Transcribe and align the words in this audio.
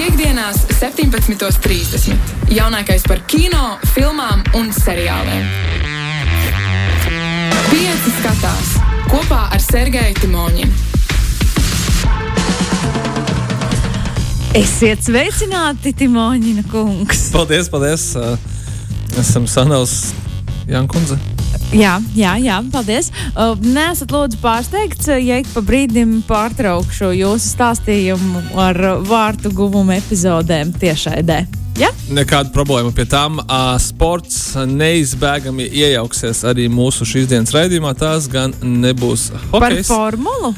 Piektdienās, 0.00 0.62
17.30. 0.80 2.14
Jaunākais 2.56 3.02
par 3.04 3.18
kino, 3.28 3.74
filmām 3.92 4.40
un 4.56 4.70
seriāliem. 4.72 5.42
Pieci 7.66 8.12
skatās 8.14 8.70
kopā 9.10 9.42
ar 9.52 9.60
Sergeju 9.60 10.16
Timoņinu. 10.22 10.72
Esiet 14.56 15.04
sveicināti, 15.04 15.92
Timoņina 16.00 16.64
kungs. 16.72 17.26
Paldies, 17.36 17.68
paldies. 17.68 18.14
Esam 19.20 19.44
Sanels 19.44 20.14
Jankundze. 20.64 21.20
Jā, 21.70 22.00
jā, 22.18 22.32
jā, 22.42 22.56
paldies. 22.72 23.12
Uh, 23.30 23.54
Nesat 23.62 24.10
lūdzu 24.10 24.40
pārsteigts, 24.42 25.06
ja 25.22 25.36
ik 25.38 25.46
pa 25.54 25.62
brīdim 25.62 26.16
pārtraukšu 26.26 27.12
jūsu 27.14 27.52
stāstījumu 27.52 28.42
ar 28.58 28.80
vārtu 29.06 29.52
guvumu 29.54 29.94
epizodēm 29.94 30.72
tiešraidē. 30.82 31.44
Ja? 31.78 31.92
Nekāda 32.10 32.50
problēma 32.52 32.90
pie 32.92 33.06
tām. 33.08 33.38
Uh, 33.44 33.76
sports 33.80 34.56
neizbēgami 34.66 35.68
iejauksies 35.70 36.42
arī 36.50 36.66
mūsu 36.72 37.06
šīs 37.06 37.30
dienas 37.30 37.54
raidījumā. 37.54 37.94
Tās 37.96 38.26
gan 38.32 38.52
nebūs 38.60 39.30
Par 39.52 39.70
hokejs. 39.70 39.88
formulu. 39.94 40.50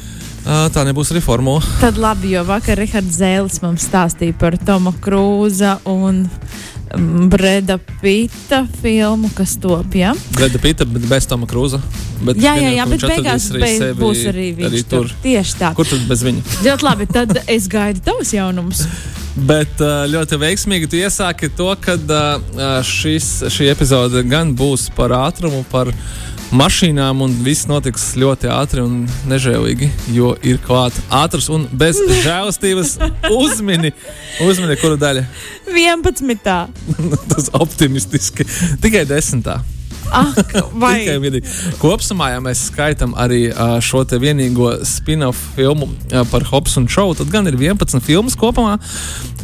Uh, 0.43 0.65
tā 0.75 0.81
nebūs 0.83 1.13
arī 1.13 1.21
formula. 1.23 1.61
Tad 1.79 1.95
labi, 2.01 2.33
jo 2.33 2.41
vakar 2.49 2.81
Rahards 2.81 3.21
Zēlis 3.21 3.61
mums 3.63 3.85
stāstīja 3.87 4.35
par 4.41 4.57
Toma 4.59 4.91
Krūza 4.99 5.77
un 5.87 6.25
Breda 7.29 7.79
Pita 8.01 8.67
filmu, 8.81 9.29
kas 9.33 9.55
top. 9.57 9.95
Ja? 9.97 10.13
Breda 10.35 10.59
Pita, 10.61 10.85
bet 10.85 11.07
bez 11.09 11.25
Toma 11.29 11.47
Krūza. 11.49 11.79
Bet 12.23 12.37
Jā, 12.37 12.53
jā, 12.61 12.69
jā, 12.75 12.85
ka 12.85 12.93
bet 12.93 13.07
beigās 13.09 13.47
beig, 13.51 13.79
sevi 13.81 13.97
būs 13.99 14.21
arī 14.29 14.45
viņš 14.59 14.69
arī 14.69 14.83
tur. 14.85 15.09
tur. 15.09 15.15
Tieši 15.23 15.57
tā. 15.59 15.73
Kur 15.77 15.89
tad 15.89 16.05
bez 16.09 16.21
viņa? 16.23 16.45
Ļoti 16.67 16.87
labi, 16.87 17.09
tad 17.09 17.35
es 17.49 17.67
gaidu 17.71 18.03
tavus 18.05 18.33
jaunumus. 18.35 18.85
Bet 19.33 19.79
uh, 19.81 20.03
ļoti 20.05 20.37
veiksmīgi 20.37 20.87
tu 20.91 20.97
iesāki 20.99 21.47
to, 21.57 21.71
ka 21.81 21.95
uh, 21.97 22.75
šis, 22.85 23.47
šī 23.49 23.71
epizode 23.71 24.21
gan 24.29 24.51
būs 24.53 24.91
par 24.93 25.15
ātrumu, 25.17 25.63
par 25.71 25.89
mašīnām, 26.53 27.23
un 27.25 27.33
viss 27.45 27.67
notiks 27.69 28.11
ļoti 28.19 28.49
ātri 28.53 28.83
un 28.83 29.03
nežēlīgi, 29.29 29.89
jo 30.13 30.33
ir 30.45 30.59
klāts 30.63 31.01
ātrs 31.13 31.49
un 31.53 31.65
bez 31.71 31.99
žēlastības 32.25 32.95
uzmini, 33.33 33.93
uzmini 34.45 34.77
kuru 34.81 34.99
daļu. 35.01 35.25
11. 35.73 36.43
Tas 37.33 37.49
optimistiski. 37.57 38.45
Tikai 38.83 39.05
desmitā. 39.09 39.61
Ak, 40.11 40.53
vai. 40.83 41.05
Kopumā, 41.81 42.33
ja 42.33 42.41
mēs 42.43 42.67
skaitām 42.69 43.15
arī 43.19 43.45
šo 43.83 44.03
te 44.07 44.19
vienīgo 44.21 44.71
spin-off 44.87 45.53
filmu 45.55 45.89
par 46.31 46.45
Hobsu 46.49 46.81
un 46.81 46.89
Šovu, 46.91 47.17
tad 47.19 47.31
gan 47.33 47.47
ir 47.49 47.57
11 47.59 48.03
filmas 48.03 48.37
kopumā, 48.39 48.77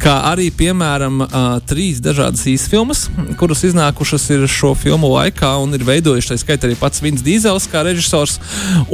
kā 0.02 0.16
arī, 0.32 0.50
piemēram, 0.56 1.24
trīs 1.70 2.02
dažādas 2.04 2.46
īsas 2.50 2.72
filmas, 2.72 3.06
kuras 3.40 3.64
iznākušas 3.68 4.30
ir 4.36 4.46
šo 4.52 4.74
filmu 4.78 5.12
laikā 5.16 5.56
un 5.64 5.76
ir 5.78 5.86
veidojuši, 5.88 6.34
tā 6.34 6.40
skaitā 6.44 6.70
arī 6.70 6.78
pats 6.80 7.04
Vins 7.04 7.24
Dīzels 7.26 7.68
kā 7.72 7.84
režisors, 7.88 8.40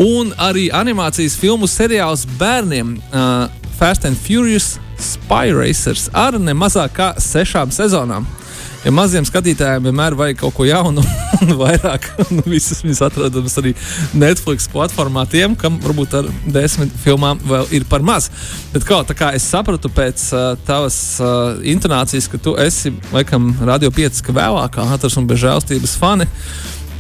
un 0.02 0.34
arī 0.42 0.70
animācijas 0.74 1.38
filmu 1.40 1.70
seriāls 1.70 2.26
bērniem 2.40 2.98
Fast 3.76 4.06
and 4.08 4.18
Furious 4.18 4.78
Spy 5.00 5.52
Racers 5.52 6.08
ar 6.16 6.40
ne 6.40 6.56
mazāk 6.56 6.96
kā 6.96 7.12
sešām 7.20 7.74
sezonām. 7.76 8.28
Ja 8.86 8.92
maziem 8.94 9.26
skatītājiem 9.26 9.88
vienmēr 9.88 10.14
vajag 10.14 10.38
kaut 10.44 10.54
ko 10.54 10.66
jaunu, 10.68 11.02
un 11.42 11.54
vairāk, 11.62 12.06
nu, 12.30 12.44
visas 12.46 12.84
viņas 12.86 13.02
atrodamas 13.08 13.58
arī 13.58 13.72
Netflix 14.14 14.68
platformā, 14.70 15.24
tiem, 15.32 15.56
kam 15.58 15.80
varbūt 15.82 16.14
ar 16.20 16.30
desmit 16.54 16.94
filmām 17.02 17.42
vēl 17.50 17.74
ir 17.74 17.88
par 17.90 18.06
maz. 18.06 18.30
Bet 18.76 18.86
kā, 18.86 19.02
kā 19.18 19.32
es 19.34 19.48
sapratu 19.50 19.90
pēc 19.90 20.28
uh, 20.38 20.46
tavas 20.68 21.00
uh, 21.18 21.58
intonācijas, 21.66 22.30
ka 22.30 22.38
tu 22.38 22.54
esi, 22.62 22.94
laikam, 23.16 23.56
Radio 23.66 23.90
5 23.90 24.22
vēlākā 24.30 24.86
atras 24.94 25.18
un 25.18 25.26
bez 25.34 25.42
žēlstības 25.42 25.98
fani. 25.98 26.30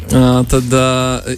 Tad 0.05 0.73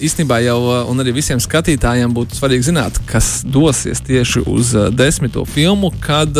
īstenībā 0.03 0.41
jau 0.43 0.57
arī 0.91 1.13
visiem 1.15 1.39
skatītājiem 1.39 2.11
būtu 2.15 2.35
svarīgi 2.35 2.67
zināt, 2.67 2.99
kas 3.07 3.41
dosies 3.47 4.01
tieši 4.03 4.43
uz 4.51 4.73
desmito 4.91 5.45
filmu, 5.47 5.93
kad 6.03 6.35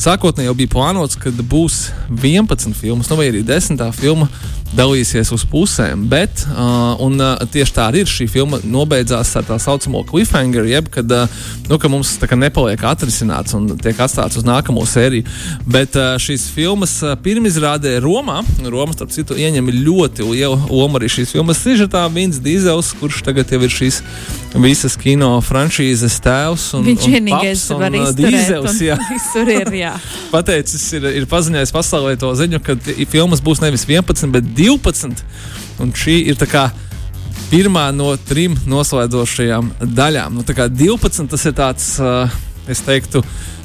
sākotnēji 0.00 0.48
jau 0.48 0.56
bija 0.56 0.72
plānots, 0.72 1.18
ka 1.20 1.32
būs 1.36 1.90
11 2.08 2.72
filmas, 2.80 3.10
nu 3.10 3.20
vai 3.20 3.28
arī 3.32 3.44
10. 3.46 3.82
filma 3.96 4.30
dalīsies 4.74 5.30
uz 5.34 5.44
pusēm. 5.48 6.06
Bet, 6.10 6.42
uh, 6.50 6.96
un, 7.04 7.18
uh, 7.20 7.36
tieši 7.52 7.74
tā 7.76 7.86
arī 7.90 8.02
ir. 8.04 8.10
Šī 8.10 8.26
filma 8.30 8.58
nobeidzās 8.64 9.34
ar 9.38 9.46
tā 9.46 9.58
saucamo 9.62 10.02
cliffhanger, 10.08 10.66
jeb 10.70 10.90
kad 10.92 11.12
uh, 11.12 11.30
nu, 11.70 11.78
mums 11.92 12.14
kā 12.22 12.38
nepaliek 12.38 12.82
atrisināts 12.88 13.54
un 13.56 13.68
tiek 13.78 13.98
atstāts 14.02 14.40
uz 14.40 14.46
nākamo 14.46 14.84
sēriju. 14.88 15.26
Bet 15.68 15.98
uh, 15.98 16.16
šīs 16.22 16.48
filmas 16.54 16.98
uh, 17.04 17.14
pirmizrādē 17.20 17.96
Romā, 18.04 18.40
Roma, 18.64 18.96
starp 18.96 19.14
citu, 19.14 19.38
ieņem 19.38 19.70
ļoti 19.86 20.26
lielu 20.26 20.58
lomu 20.70 21.00
arī 21.00 21.10
šīs 21.12 21.36
filmas 21.36 21.62
sižetā. 21.62 22.06
Vins 22.14 22.40
Dīzels, 22.42 22.94
kurš 23.00 23.22
tagad 23.26 23.52
jau 23.52 23.62
ir 23.62 23.72
šīs 23.72 24.02
visas 24.62 24.96
kino 25.00 25.34
franšīzes 25.44 26.18
tēvs 26.24 26.66
un, 26.78 26.86
viņš 26.86 27.06
vienīgais 27.12 27.66
var 27.76 27.94
uh, 27.96 28.08
izturēt. 28.08 28.80
Jā 28.86 28.96
ir, 29.66 29.72
jā. 29.80 29.92
pateicis, 30.34 30.86
ir, 30.96 31.08
ir 31.20 31.28
paziņojis 31.30 31.74
pasaulē 31.74 32.16
to 32.20 32.32
ziņu, 32.38 32.62
ka 32.64 32.76
filmas 33.10 33.42
būs 33.44 33.62
nevis 33.64 33.86
11, 33.88 34.32
bet 34.34 34.50
12. 34.56 35.24
Un 35.82 35.92
šī 35.96 36.18
ir 36.30 36.38
tā 36.40 36.48
kā 36.50 36.66
pirmā 37.50 37.88
no 37.94 38.12
trim 38.26 38.56
noslēdzošajām 38.66 39.70
daļām. 39.96 40.38
Nu, 40.38 40.44
tā 40.46 40.56
kā 40.56 40.68
12 40.72 41.30
tas 41.30 41.46
ir 41.46 41.56
tāds, 41.56 41.90
uh, 42.02 42.32
es 42.72 42.82
teiktu, 42.86 43.22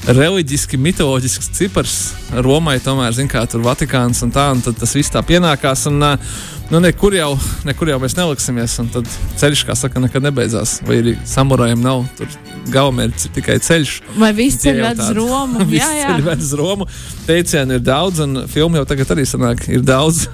reliģiski, 0.07 0.79
mitoloģisks 0.81 1.51
cipars. 1.57 1.99
Romai 2.45 2.79
tomēr, 2.83 3.13
zin 3.17 3.29
kā 3.31 3.43
tur 3.49 3.63
Vatikāns 3.65 4.23
un 4.25 4.33
tā, 4.33 4.49
un 4.55 4.63
tas 4.63 4.97
viss 4.97 5.13
tā 5.13 5.23
pienākās. 5.25 5.87
Un, 5.91 6.01
Nu, 6.71 6.79
nekur, 6.79 7.11
jau, 7.11 7.33
nekur 7.67 7.89
jau 7.91 7.97
mēs 7.99 8.13
neliksimies, 8.15 8.77
un 8.79 8.87
tad 8.93 9.07
ceļš, 9.41 9.65
kā 9.67 9.73
saka, 9.75 9.99
nekad 9.99 10.23
nebeidzās. 10.23 10.77
Vai 10.87 11.01
arī 11.01 11.13
samurajiem 11.27 11.81
nav 11.83 12.05
tur 12.15 12.29
galamērķis, 12.71 13.25
ir 13.27 13.33
tikai 13.35 13.57
ceļš. 13.65 13.95
Vai 14.15 14.29
viss 14.37 14.61
ceļš 14.63 14.79
ved 14.85 15.01
uz. 15.03 15.09
Romu? 15.17 15.65
Jā, 15.75 15.89
jā. 15.97 16.05
ceļš 16.13 16.23
ved 16.29 16.45
uz 16.45 16.53
Romu. 16.61 16.87
Teicienu 17.27 17.75
ir 17.75 17.83
daudz, 17.83 18.23
un 18.23 18.45
filmu 18.47 18.79
jau 18.79 18.85
tagad 18.87 19.11
arī 19.17 19.27
sanāk, 19.27 19.67
ir 19.67 19.83
daudz. 19.83 20.29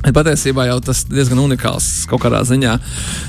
Bet 0.00 0.16
Patiesībā 0.16 0.64
jau 0.64 0.78
tas 0.84 1.02
diezgan 1.08 1.42
unikāls 1.42 2.06
kaut 2.08 2.22
kādā 2.22 2.40
ziņā 2.48 2.76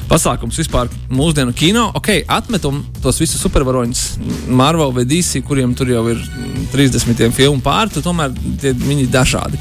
pasākums 0.08 0.60
vispār 0.62 0.92
mūsdienu 1.12 1.52
kino. 1.58 1.90
Ok, 2.00 2.14
atmetam 2.32 2.80
tos 3.04 3.20
visus 3.20 3.42
supervaroņus, 3.44 4.04
Marvel 4.48 4.94
vai 4.96 5.04
DC, 5.08 5.44
kuriem 5.48 5.76
tur 5.76 5.92
jau 5.92 6.06
ir 6.14 6.22
mm, 6.22 6.70
30 6.72 7.36
filmu 7.36 7.64
pāri, 7.66 8.04
tomēr 8.04 8.32
tie, 8.62 8.72
viņi 8.78 9.08
ir 9.08 9.12
dažādi. 9.12 9.60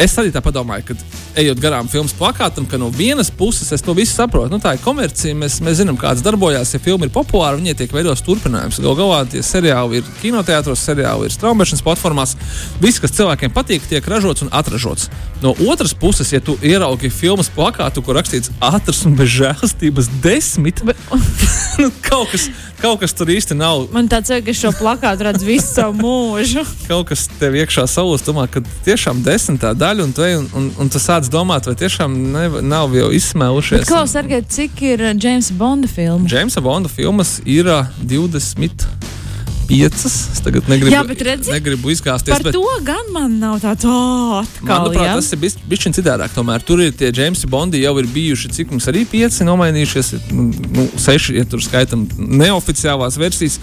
Es 0.00 0.14
arī 0.18 0.32
tā 0.32 0.40
domāju, 0.40 0.86
ka 0.88 0.94
ejot 1.40 1.60
garām 1.60 1.88
filmas 1.88 2.14
plakātam, 2.16 2.64
ka 2.68 2.78
no 2.80 2.88
vienas 2.92 3.30
puses 3.30 3.72
es 3.72 3.84
to 3.84 3.94
visu 3.96 4.14
saprotu. 4.14 4.50
Nu, 4.52 4.60
tā 4.60 4.74
ir 4.76 4.82
komercija, 4.84 5.36
mēs, 5.36 5.58
mēs 5.64 5.78
zinām, 5.80 5.98
kāds 6.00 6.24
darbojas. 6.24 6.72
Ja 6.74 6.80
filma 6.82 7.06
ir 7.06 7.12
populāra, 7.12 7.58
viņai 7.60 7.76
tiek 7.78 7.92
veidots 7.92 8.24
turpinājums. 8.24 8.80
Galu 8.82 8.96
galā 8.98 9.22
tie 9.30 9.42
seriāli 9.44 10.00
ir 10.00 10.08
kinoteātros, 10.22 10.82
seriāli 10.82 11.28
ir 11.28 11.36
straumēšanas 11.36 11.84
platformās. 11.84 12.34
Viss, 12.82 13.00
kas 13.02 13.14
cilvēkiem 13.18 13.52
patīk, 13.54 13.86
tiek 13.88 14.08
ražots 14.08 14.44
un 14.46 14.52
atražots. 14.52 15.10
No 15.42 15.54
otras 15.68 15.94
puses, 15.94 16.32
ja 16.32 16.40
tu 16.40 16.56
ieraugi 16.62 17.10
filmas 17.12 17.50
plakātu, 17.52 18.04
kur 18.04 18.16
rakstīts 18.18 18.52
ātrs 18.62 19.04
un 19.08 19.16
bez 19.18 19.32
žēlastības 19.36 20.10
desmit, 20.24 20.84
nu, 21.82 21.90
kaut, 22.04 22.30
kas, 22.32 22.48
kaut 22.82 23.00
kas 23.02 23.14
tur 23.16 23.30
īsti 23.30 23.56
nav. 23.58 23.86
Man 23.94 24.08
tāds 24.10 24.32
ir, 24.34 24.42
ka 24.44 24.54
šo 24.56 24.72
plakātu 24.76 25.26
redz 25.28 25.44
visu 25.46 25.68
savu 25.70 25.94
mūžu. 26.02 26.64
Kaut 26.90 27.08
kas 27.12 27.28
tev 27.38 27.54
iekšā 27.60 27.86
salūst, 27.90 28.26
domā, 28.28 28.48
ka 28.50 28.62
tiešām 28.86 29.22
desmitā 29.26 29.72
daļa, 29.78 30.08
un 30.08 30.14
tu, 30.16 30.26
un, 30.40 30.48
un, 30.58 30.68
un 30.82 30.92
tu 30.92 31.02
sāc 31.02 31.30
domāt, 31.32 31.68
vai 31.70 31.76
tiešām 31.78 32.18
ne, 32.34 32.44
nav 32.66 32.94
jau 32.98 33.08
izsmēlušies. 33.14 33.86
Klaus, 33.90 34.14
Sergei, 34.16 34.42
cik 34.42 34.82
ir 34.90 35.06
Džeimsa 35.14 35.56
Bonda 35.58 35.90
filma? 35.90 36.28
Džeimsa 36.28 36.64
Bonda 36.64 36.90
filmas 36.92 37.38
ir 37.46 37.70
ā, 37.70 37.84
20. 38.02 38.88
Piecas. 39.68 40.14
Es 40.32 40.40
tagad 40.44 40.68
negribu, 40.70 40.92
Jā, 40.92 41.02
redzi, 41.06 41.52
negribu 41.52 41.92
izgāzties. 41.92 42.34
Par 42.34 42.44
bet 42.46 42.56
to 42.56 42.62
gan 42.86 43.12
man 43.14 43.38
nav 43.40 43.60
tāds- 43.62 43.86
atkal. 44.42 44.66
Manuprāt, 44.68 45.06
ja? 45.06 45.14
tas 45.18 45.32
ir 45.32 45.40
bijis 45.42 45.56
bišķiņ 45.70 45.96
citādāk. 45.98 46.34
Tomēr 46.36 46.64
tur 46.66 46.82
ir 46.84 46.92
tie 46.92 47.10
Džeimsi 47.14 47.48
Bondi 47.50 47.82
jau 47.82 47.94
ir 47.98 48.08
bijuši, 48.12 48.50
cik 48.56 48.70
mums 48.74 48.88
arī 48.90 49.04
pieci 49.08 49.46
nomainījušies, 49.48 50.12
nu, 50.32 50.48
nu, 50.76 50.88
seši, 50.96 51.36
ja 51.38 51.44
tur 51.44 51.62
skaitam 51.64 52.06
neoficiālās 52.18 53.18
versijas. 53.20 53.58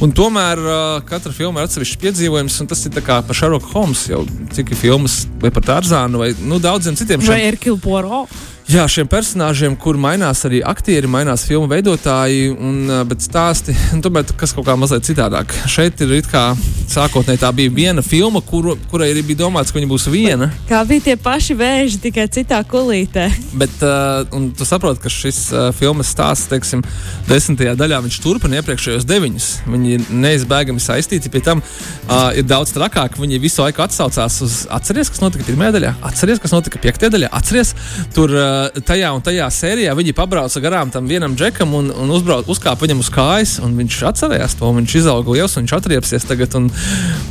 Un 0.00 0.12
tomēr 0.12 0.58
uh, 0.58 1.00
katra 1.08 1.32
filma 1.32 1.62
ir 1.62 1.68
atsevišķs 1.68 2.02
piedzīvojums, 2.04 2.60
un 2.60 2.70
tas 2.70 2.84
ir 2.86 2.92
kā 3.02 3.22
par 3.26 3.34
Sherlock 3.38 3.72
Holmes 3.72 4.06
jau 4.10 4.24
cik 4.54 4.72
ir 4.72 4.76
filmas 4.76 5.26
vai 5.40 5.50
par 5.50 5.62
Tārzānu 5.62 6.22
vai 6.22 6.32
nu, 6.44 6.58
daudziem 6.62 6.96
citiem. 6.98 7.20
Vai 7.24 7.40
šiem- 7.40 7.52
ir 7.52 7.60
Kilporo? 7.62 8.26
Jā, 8.68 8.82
šiem 8.84 9.08
personāžiem, 9.08 9.72
kur 9.80 9.96
mainās 9.96 10.42
arī 10.44 10.58
aktieri, 10.60 11.08
mainās 11.08 11.46
filmu 11.48 11.70
veidotāji, 11.70 12.50
un, 12.52 12.82
bet 13.08 13.22
stāsti, 13.24 13.72
un 13.96 14.02
tomēr 14.04 14.26
kas 14.36 14.52
kaut 14.52 14.66
kā 14.66 14.74
mazliet 14.76 15.06
citādāk. 15.08 15.54
Šeit 15.72 16.02
ir 16.04 16.12
it 16.18 16.28
kā 16.28 16.50
sākotnēji 16.92 17.40
tā 17.40 17.48
bija 17.56 17.72
viena 17.72 18.04
filma, 18.04 18.42
kuru, 18.44 18.74
kurai 18.90 19.08
arī 19.14 19.22
bija 19.24 19.40
domāts, 19.46 19.72
ka 19.72 19.78
viņa 19.78 19.88
būs 19.88 20.04
viena. 20.12 20.50
Kā 20.68 20.82
bija 20.88 21.06
tie 21.06 21.14
paši 21.16 21.56
vēži, 21.56 22.00
tikai 22.02 22.26
citā 22.32 22.58
kulītē. 22.68 23.30
Bet 23.56 23.72
uh, 23.80 24.28
tu 24.58 24.68
saproti, 24.68 25.00
ka 25.06 25.12
šis 25.12 25.40
uh, 25.54 25.70
filmas 25.76 26.12
stāsts, 26.12 26.50
teiksim, 26.52 26.84
desmitajā 27.30 27.72
daļā 27.80 28.02
viņš 28.04 28.20
turpina 28.20 28.60
iepriekšējos 28.60 29.08
deviņus. 29.08 29.48
Viņi 29.64 29.96
ir 29.96 30.06
neizbēgami 30.12 30.84
saistīti. 30.84 31.32
Pie 31.32 31.40
tam 31.48 31.64
uh, 31.64 32.36
ir 32.36 32.44
daudz 32.44 32.76
trakāk. 32.76 33.16
Viņi 33.16 33.40
visu 33.40 33.64
laiku 33.64 33.86
atsaucās 33.86 34.40
uz 34.44 34.60
atceries, 34.76 35.08
kas 35.12 35.24
notika 35.24 35.48
pirmajā 35.48 35.76
daļā, 35.78 35.96
atceries, 36.12 36.44
kas 36.44 36.56
notika 36.56 36.84
piektajā 36.84 37.16
daļā, 37.16 37.32
atceries 37.40 37.72
tur 38.16 38.36
uh, 38.36 38.57
tajā 38.86 39.10
un 39.14 39.22
tajā 39.24 39.48
sērijā. 39.52 39.94
Viņi 39.98 40.14
pabrauca 40.16 40.62
garām 40.62 40.92
tam 40.94 41.08
vienam 41.10 41.34
džekam 41.38 41.74
un, 41.78 41.90
un 41.92 42.12
uzbrauc, 42.14 42.48
uzkāpa 42.50 42.84
viņam 42.84 43.02
uz 43.02 43.10
kājas, 43.12 43.56
un 43.64 43.74
viņš 43.78 43.98
atcerējās 44.10 44.56
to. 44.58 44.70
Viņš 44.78 44.96
izauga 45.00 45.34
liels 45.36 45.56
un 45.56 45.64
viņš 45.64 45.74
atriepsies 45.78 46.28
tagad, 46.28 46.54
un, 46.58 46.68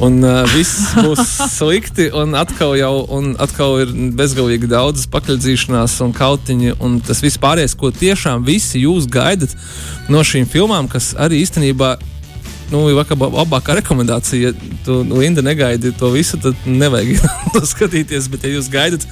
un 0.03 0.19
uh, 0.25 0.41
viss 0.53 0.91
būs 0.97 1.37
slikti. 1.57 2.09
Un 2.17 2.37
atkal, 2.39 2.75
jau, 2.79 2.93
un 3.17 3.33
atkal 3.43 3.81
ir 3.85 3.93
bezgalīgi 4.17 4.69
daudz 4.71 5.07
pakaļdzīšanās 5.13 5.99
un 6.05 6.13
kautiņi, 6.17 6.77
un 6.83 6.99
tas 7.05 7.23
viss 7.23 7.41
pārējais, 7.41 7.77
ko 7.77 7.93
tiešām 7.93 8.45
visi 8.47 8.83
jūs 8.83 9.09
gaidat 9.11 9.55
no 10.11 10.23
šīm 10.25 10.47
filmām, 10.49 10.89
kas 10.91 11.13
arī 11.19 11.43
īstenībā 11.45 11.95
nu, 12.71 12.83
labākā 12.91 13.77
rekomendācija. 13.79 14.51
Ja 14.51 14.71
tu, 14.85 15.01
nu, 15.07 15.19
Linda, 15.21 15.43
negaidi 15.45 15.93
to 15.97 16.11
visu, 16.13 16.39
tad 16.41 16.55
nevajag 16.65 17.21
to 17.55 17.63
skatīties. 17.67 18.29
Bet, 18.31 18.45
ja 18.47 18.53
jūs 18.55 18.69
gaidat, 18.73 19.05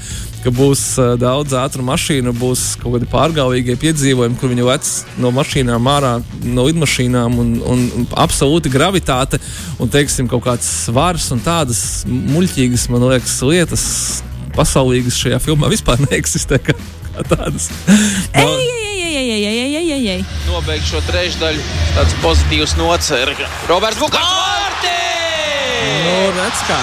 ka 0.43 0.53
būs 0.53 0.83
uh, 1.01 1.13
daudz 1.19 1.55
ātrumu 1.57 1.93
mašīnu, 1.93 2.35
būs 2.37 2.65
kaut 2.81 2.97
kādi 2.97 3.09
pārgāvīgie 3.11 3.77
piedzīvojumi, 3.81 4.37
kur 4.41 4.51
viņi 4.51 4.67
lec 4.67 4.91
no 5.21 5.31
mašīnām 5.35 5.89
ārā, 5.91 6.13
no 6.45 6.67
lidmašīnām, 6.67 7.39
un, 7.41 7.55
un, 7.63 7.87
un 7.99 8.07
absolūti 8.25 8.71
gravitāte 8.73 9.41
un, 9.79 9.89
teiksim, 9.91 10.29
kaut 10.31 10.45
kāds 10.45 10.69
svars 10.85 11.31
un 11.35 11.43
tādas 11.45 11.81
muļķīgas, 12.09 12.89
man 12.93 13.09
liekas, 13.09 13.39
lietas 13.47 13.85
pasaulīgas 14.55 15.17
šajā 15.19 15.41
filmā 15.43 15.71
vispār 15.71 16.01
neeksistē. 16.07 16.61
Kā, 16.63 16.77
kā 17.11 17.25
tādas. 17.33 17.69
Ei, 17.87 18.45
ei, 18.45 18.75
ei, 18.75 19.15
ei, 19.15 19.15
ei, 19.15 19.41
ei, 19.41 19.57
ei, 19.63 19.64
ei. 20.13 20.25
Nobeigt 20.49 20.87
šo 20.89 21.01
trešdaļu, 21.07 21.65
tāds 21.97 22.17
pozitīvs 22.23 22.77
nocer. 22.79 23.33
Roberts 23.69 24.01
Bukārts! 24.01 24.91
Nu, 25.85 26.15
redz, 26.35 26.61
kā. 26.67 26.79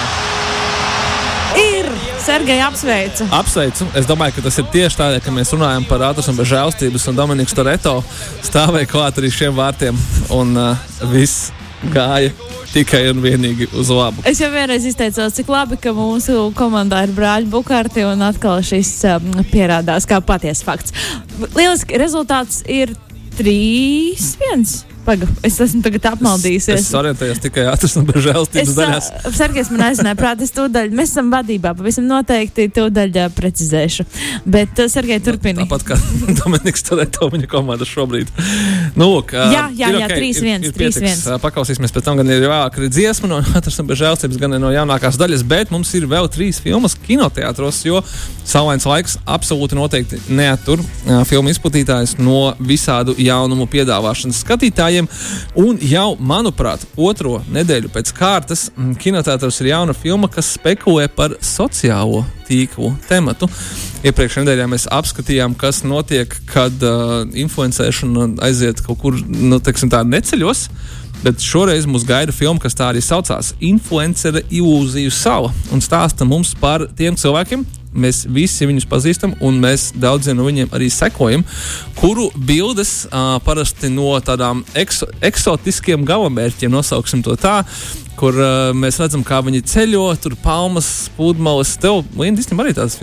Ir! 1.59 1.89
Sergeja 2.23 2.69
apsveicu. 2.69 3.25
Apsveicu. 3.35 3.87
Es 3.99 4.07
domāju, 4.07 4.37
ka 4.37 4.45
tas 4.45 4.57
ir 4.61 4.69
tieši 4.71 4.99
tādēļ, 5.01 5.19
ka 5.25 5.33
mēs 5.35 5.51
runājam 5.51 5.83
par 5.89 6.05
ātrumu 6.07 6.39
un 6.39 6.47
žēlstības, 6.47 7.07
un 7.11 7.17
Dominiks 7.19 7.55
Toreto 7.57 7.97
stāvēja 8.47 8.87
klāt 8.87 9.19
arī 9.19 9.31
šiem 9.33 9.57
vārtiem, 9.57 9.99
un 10.31 10.55
uh, 10.55 10.85
viss 11.11 11.51
gāja 11.91 12.31
tikai 12.71 13.03
un 13.11 13.19
vienīgi 13.21 13.67
uz 13.75 13.91
labu. 13.93 14.23
Es 14.29 14.39
jau 14.41 14.47
vienreiz 14.53 14.85
izteicos, 14.87 15.35
cik 15.35 15.51
labi, 15.51 15.77
ka 15.83 15.91
mūsu 15.95 16.47
komandā 16.57 17.03
ir 17.03 17.11
brāļi 17.13 17.51
Bukārti, 17.51 18.05
un 18.07 18.23
atkal 18.25 18.63
šis 18.65 18.93
um, 19.11 19.33
pierādās 19.51 20.07
kā 20.09 20.21
patiesa 20.23 20.71
fakts. 20.71 20.95
Lieliski 21.57 21.99
rezultāts 21.99 22.63
ir 22.71 22.95
3, 23.35 24.15
1. 24.15 24.92
Paga, 25.03 25.27
es 25.43 25.57
esmu 25.59 25.81
tagad 25.83 26.05
apmaldījusies. 26.13 26.77
Es, 26.79 26.85
es 26.87 26.95
orientējos 26.95 27.41
tikai 27.43 27.65
ātras 27.67 27.97
un 27.99 28.05
žēlstības 28.07 28.75
daļās. 28.77 29.09
Sergejs 29.35 29.71
man 29.73 29.81
aizināja 29.89 30.15
prātā, 30.15 30.45
es 30.45 30.53
tūdaļ, 30.55 30.93
mēs 30.95 31.11
esam 31.11 31.27
vadībā, 31.33 31.73
pavisam 31.75 32.05
noteikti 32.07 32.69
tūdaļ 32.71 33.17
uh, 33.19 33.27
precizēšu. 33.35 34.05
Bet, 34.47 34.79
uh, 34.79 34.87
Sergej, 34.91 35.19
turpini. 35.25 35.65
Tāpat 35.65 35.83
kā 35.89 35.97
Dominiks 36.39 36.85
Toreto, 36.87 37.27
viņa 37.33 37.49
komanda 37.51 37.87
šobrīd. 37.87 38.31
Nu, 38.95 39.09
lūk, 39.09 39.33
uh, 39.35 39.51
jā, 39.51 39.65
jā, 39.75 39.91
jā, 39.97 40.07
okay, 40.07 40.31
3-1. 40.31 40.71
3-1. 40.77 41.41
Paklausīsimies 41.43 41.95
pēc 41.95 42.07
tam, 42.07 42.21
gan 42.21 42.31
ir 42.31 42.45
vēlāk 42.47 42.79
dziesma 42.87 43.31
no 43.33 43.41
ātras 43.59 43.81
un 43.83 43.91
žēlstības, 43.91 44.39
gan 44.39 44.55
no 44.63 44.71
jaunākās 44.71 45.19
daļas, 45.19 45.43
bet 45.51 45.75
mums 45.75 45.91
ir 45.99 46.07
vēl 46.07 46.31
trīs 46.31 46.61
filmas 46.63 46.95
kinoteātros, 47.03 47.83
jo 47.89 47.99
Saulains 48.47 48.87
laiks 48.87 49.19
absolūti 49.27 49.75
noteikti 49.75 50.21
neatur 50.31 50.79
uh, 50.79 51.21
filmu 51.27 51.51
izplatītājs 51.51 52.15
no 52.23 52.53
visādu 52.63 53.17
jaunumu 53.19 53.67
piedāvāšanas 53.71 54.43
skatītājiem 54.45 54.92
klausītājiem. 54.93 55.07
Un 55.55 55.77
jau, 55.81 56.15
manuprāt, 56.19 56.85
otro 56.97 57.41
nedēļu 57.53 57.91
pēc 57.93 58.13
kārtas 58.17 58.69
mm, 58.75 58.95
kinotētros 59.01 59.61
ir 59.61 59.71
jauna 59.73 59.93
filma, 59.93 60.29
kas 60.29 60.53
spekulē 60.57 61.07
par 61.13 61.37
sociālo 61.41 62.23
tīklu 62.47 62.93
tematu. 63.07 63.49
Iepriekšējā 64.03 64.43
nedēļā 64.45 64.67
mēs 64.69 64.87
apskatījām, 64.91 65.55
kas 65.55 65.83
notiek, 65.83 66.33
kad 66.49 66.73
uh, 66.83 67.23
influencēšana 67.33 68.33
aiziet 68.43 68.83
kaut 68.85 68.99
kur 69.01 69.17
nu, 69.27 69.59
teiksim, 69.59 69.91
tā 69.93 70.03
neceļos. 70.03 70.67
Bet 71.23 71.39
šoreiz 71.39 71.85
mums 71.87 72.03
gaida 72.03 72.33
filma, 72.35 72.59
kas 72.59 72.75
tā 72.75 72.89
arī 72.91 72.99
saucās- 72.99 73.53
Influencera 73.71 74.41
ilūziju 74.51 75.11
sala 75.11 75.53
un 75.71 75.79
stāsta 75.79 76.27
mums 76.27 76.51
par 76.59 76.89
tiem 76.97 77.15
cilvēkiem, 77.15 77.63
mēs 77.95 78.23
visi 78.29 78.67
viņus 78.69 78.87
pazīstam, 78.89 79.35
un 79.43 79.59
mēs 79.63 79.91
daudziem 79.95 80.37
no 80.37 80.47
viņiem 80.47 80.73
arī 80.75 80.89
sekojam, 80.93 81.45
kuru 81.99 82.29
bildes 82.35 83.03
uh, 83.07 83.37
parasti 83.45 83.91
no 83.93 84.13
tādām 84.23 84.63
ekso, 84.77 85.09
eksotiskiem 85.23 86.05
galamērķiem, 86.07 86.73
nosauksim 86.73 87.23
to 87.25 87.37
tā, 87.39 87.61
kur 88.19 88.37
uh, 88.37 88.71
mēs 88.77 88.99
redzam, 89.01 89.23
kā 89.25 89.41
viņi 89.45 89.63
ceļo, 89.69 90.05
tur 90.21 90.35
palmas, 90.43 90.89
pludmales. 91.17 91.75
Tev, 91.81 92.03
Linda, 92.19 92.43
īstenībā 92.43 92.67
arī 92.67 92.75
tādas 92.77 92.99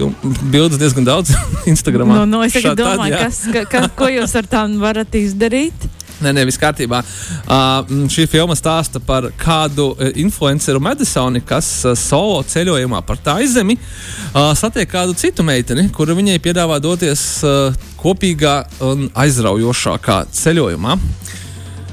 bildes 0.52 0.80
diezgan 0.80 1.08
daudz 1.08 1.34
Instagramā. 1.72 2.22
No, 2.22 2.28
no, 2.28 2.44
es 2.46 2.56
tagad 2.56 2.78
domāju, 2.80 3.16
tad, 3.16 3.26
kas, 3.26 3.40
ka, 3.54 3.64
ka, 3.70 3.86
ko 3.98 4.10
jūs 4.12 4.36
ar 4.38 4.50
tām 4.50 4.78
varat 4.82 5.16
izdarīt? 5.18 5.88
Nē, 6.24 6.34
nē, 6.36 6.44
viss 6.48 6.60
kārtībā. 6.60 7.00
Uh, 7.48 8.08
šī 8.12 8.26
filma 8.28 8.56
stāsta 8.58 9.00
par 9.00 9.30
kādu 9.40 9.94
influenceru 10.20 10.82
Madisoni, 10.84 11.40
kas 11.46 11.68
uh, 11.88 11.96
solo 11.96 12.42
ceļojumā 12.44 13.00
par 13.08 13.20
tā 13.24 13.38
izzemi 13.44 13.78
uh, 13.78 14.50
satiek 14.58 14.90
kādu 14.90 15.16
citu 15.16 15.46
meiteni, 15.46 15.88
kura 15.96 16.16
viņai 16.18 16.36
piedāvā 16.44 16.76
doties 16.82 17.24
uh, 17.46 17.72
kopīgā 18.00 18.56
un 18.84 19.08
aizraujošākā 19.24 20.22
ceļojumā. 20.36 20.98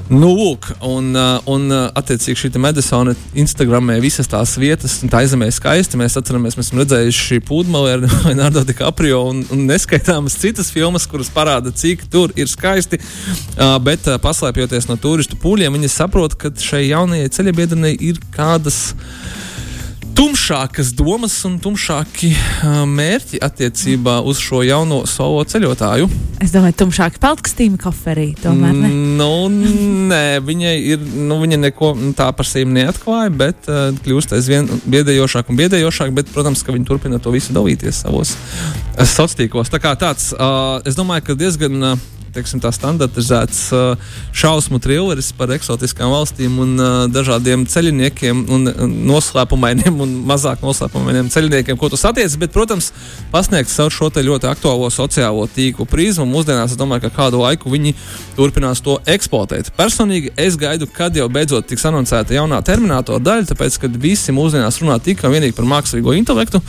Nu, 0.08 0.30
lūk, 0.32 0.70
un, 0.88 1.10
uh, 1.12 1.36
un 1.52 1.66
uh, 1.68 1.90
attiecīgi 1.98 2.40
šī 2.40 2.48
Medicīna 2.64 3.12
Instagramē 3.36 3.98
visas 4.00 4.30
tās 4.30 4.54
vietas, 4.56 4.94
un 5.04 5.12
tā 5.12 5.20
aizemē 5.20 5.50
skaisti. 5.52 5.98
Mēs 6.00 6.16
atceramies, 6.16 6.56
mēs 6.56 6.70
esam 6.70 6.80
redzējuši 6.80 7.42
Pūdmali 7.44 7.92
ar 7.92 8.06
Leonardo 8.24 8.62
DiCaprio 8.64 9.20
un, 9.28 9.42
un 9.52 9.66
neskaitāmas 9.68 10.38
citas 10.40 10.72
filmas, 10.72 11.04
kuras 11.10 11.28
parāda, 11.34 11.74
cik 11.76 12.06
tur 12.08 12.32
ir 12.40 12.48
skaisti. 12.48 12.96
Uh, 13.58 13.76
bet 13.84 14.08
paslēpjoties 14.24 14.88
no 14.88 14.96
turistu 14.96 15.36
pūļiem, 15.42 15.76
viņi 15.76 15.92
saprot, 15.92 16.38
ka 16.40 16.54
šai 16.56 16.86
jaunajai 16.86 17.28
ceļabiedrenei 17.36 17.92
ir 18.08 18.22
kādas 18.32 18.86
tumšākas 20.18 20.88
domas 20.98 21.34
un 21.46 21.60
tumšāki 21.62 22.32
mērķi 22.90 23.38
attiecībā 23.44 24.16
uz 24.26 24.40
šo 24.42 24.64
jauno 24.66 25.04
solo 25.06 25.44
ceļotāju. 25.46 26.08
Es 26.42 26.50
domāju, 26.54 26.74
tumšāki 26.80 27.22
peltkastīmi 27.22 27.78
koferī. 27.78 28.32
Tomēr, 28.42 28.74
ne? 28.74 28.90
Nu, 29.18 29.46
nē, 30.10 30.40
viņai 30.42 30.74
ir, 30.90 31.06
nu, 31.28 31.38
viņa 31.42 31.60
neko 31.68 31.92
tā 32.18 32.28
par 32.34 32.50
sevi 32.50 32.70
neatklāja, 32.74 33.30
bet 33.30 33.70
uh, 33.70 33.94
kļūst 34.02 34.34
aizvien 34.34 34.66
biedējošāk 34.90 35.52
un 35.52 35.62
biedējošāk. 35.62 36.14
Bet, 36.18 36.34
protams, 36.34 36.66
ka 36.66 36.74
viņi 36.74 36.90
turpina 36.90 37.22
to 37.22 37.34
visu 37.34 37.54
dalīties 37.54 38.02
savos 38.02 38.34
sociālos 38.98 39.38
tīklos. 39.38 39.70
Tā 39.70 39.82
kā 39.82 39.94
tāds, 39.98 40.32
uh, 40.34 40.80
es 40.88 40.98
domāju, 40.98 41.30
ka 41.30 41.42
diezgan. 41.46 41.92
Uh, 41.94 42.06
teiksim, 42.34 42.60
standartizēts 42.62 43.60
uh, 43.72 44.10
šausmu 44.36 44.80
trilleris 44.82 45.30
par 45.36 45.52
eksotiskām 45.54 46.12
valstīm 46.12 46.58
un 46.62 46.74
uh, 46.76 46.96
dažādiem 47.12 47.64
ceļniekiem 47.68 48.44
un 48.54 48.68
noslēpumainiem 49.08 50.02
un 50.04 50.14
mazāk 50.28 50.62
noslēpumainiem 50.64 51.30
ceļniekiem, 51.32 51.78
ko 51.80 51.90
tu 51.92 52.00
satiec. 52.00 52.34
Bet, 52.40 52.52
protams, 52.54 52.90
pasniegt 53.32 53.72
savu 53.72 53.94
šo 53.94 54.10
ļoti 54.10 54.48
aktuālo 54.50 54.90
sociālo 54.92 55.46
tīklu 55.54 55.86
prizmu. 55.88 56.26
Mūsdienās 56.28 56.74
es 56.74 56.80
domāju, 56.80 57.06
ka 57.06 57.14
kādu 57.22 57.42
laiku 57.42 57.72
viņi 57.72 57.94
turpinās 58.36 58.82
to 58.84 58.98
eksploatēt. 59.08 59.72
Personīgi 59.78 60.34
es 60.36 60.58
gaidu, 60.60 60.88
kad 60.90 61.16
jau 61.16 61.28
beidzot 61.32 61.68
tiks 61.68 61.86
anoncēta 61.88 62.36
jaunā 62.36 62.60
terminātora 62.66 63.22
daļa, 63.22 63.50
tāpēc, 63.52 63.80
ka 63.82 63.92
visi 63.98 64.34
mūsdienās 64.34 64.80
runā 64.82 64.98
tikai 65.02 65.30
un 65.30 65.38
vienīgi 65.38 65.56
par 65.56 65.68
mākslīgo 65.68 66.16
intelektu. 66.18 66.62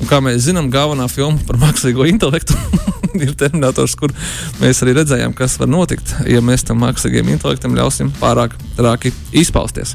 Un, 0.00 0.08
kā 0.10 0.20
mēs 0.24 0.46
zinām, 0.48 0.70
galvenā 0.72 1.06
filma 1.10 1.38
par 1.46 1.58
mākslīgo 1.62 2.06
intelektu 2.10 2.56
ir 3.24 3.34
Terminators, 3.38 3.94
kur 3.98 4.12
mēs 4.60 4.82
arī 4.82 4.96
redzējām, 4.98 5.34
kas 5.38 5.56
var 5.60 5.70
notikt, 5.70 6.16
ja 6.30 6.42
mēs 6.44 6.66
tam 6.66 6.82
mākslīgajam 6.82 7.30
intelektam 7.34 7.76
ļausim 7.78 8.10
pārāk 8.20 8.56
rāki 8.78 9.14
izpausties. 9.36 9.94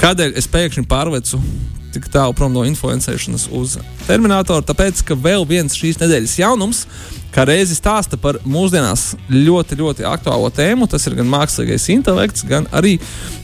Kādēļ 0.00 0.36
es 0.38 0.50
pēkšņi 0.52 0.84
pārvecu 0.90 1.40
tik 1.94 2.10
tālu 2.12 2.36
prom 2.36 2.52
no 2.52 2.66
influencēšanas 2.68 3.48
uz 3.56 3.78
Terminatoru? 4.06 4.66
Tāpēc, 4.68 5.00
ka 5.08 5.16
vēl 5.16 5.48
viens 5.48 5.76
šīs 5.78 6.00
nedēļas 6.02 6.36
jaunums, 6.42 6.84
kā 7.38 7.44
reizi 7.46 7.76
stāsta 7.78 8.18
par 8.18 8.40
mūsdienās 8.42 9.12
ļoti, 9.30 9.76
ļoti 9.78 10.06
aktuālo 10.10 10.48
tēmu. 10.50 10.88
Tas 10.90 11.06
ir 11.06 11.14
gan 11.20 11.28
mākslīgais 11.30 11.84
intelekts, 11.94 12.42
gan 12.48 12.66
arī 12.74 12.96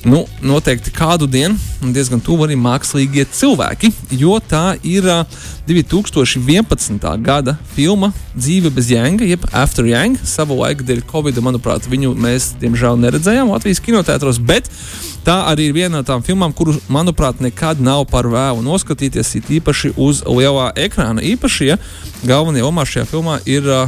nu, 0.03 0.25
noteikti 0.43 0.91
kādu 0.95 1.29
dienu 1.31 1.55
diezgan 1.95 2.23
tuvu 2.25 2.49
arī 2.49 2.57
mākslīgie 2.59 3.27
cilvēki, 3.31 3.93
jo 4.19 4.41
tā 4.43 4.75
ir 4.83 5.07
uh, 5.07 5.23
2011. 5.69 7.23
gada 7.23 7.57
filma 7.75 8.11
Dzīve 8.35 8.73
bez 8.75 8.89
jēga, 8.91 9.25
jeb 9.25 9.45
After 9.55 9.87
Yang. 9.87 10.19
Savu 10.27 10.57
laiku 10.59 10.85
dēļ 10.85 11.05
Covid, 11.09 11.39
manuprāt, 11.45 11.87
viņu 11.89 12.11
mēs 12.19 12.51
diemžēl 12.61 12.99
neredzējām 13.01 13.53
Latvijas 13.53 13.81
kinotētros, 13.85 14.41
bet 14.43 14.69
tā 15.25 15.39
arī 15.49 15.69
ir 15.71 15.77
viena 15.77 16.01
no 16.01 16.05
tām 16.07 16.25
filmām, 16.27 16.53
kuru, 16.57 16.75
manuprāt, 16.93 17.39
nekad 17.45 17.81
nav 17.81 18.05
par 18.11 18.27
vēlu 18.29 18.65
noskatīties, 18.67 19.37
it 19.39 19.53
īpaši 19.61 19.95
uz 19.97 20.25
lielā 20.27 20.73
ekrāna. 20.85 21.23
Īpaši, 21.23 21.71
ja 21.71 21.79
galvenie 22.27 22.65
omā 22.67 22.85
šajā 22.89 23.07
filmā 23.09 23.39
ir 23.47 23.71
uh, 23.71 23.84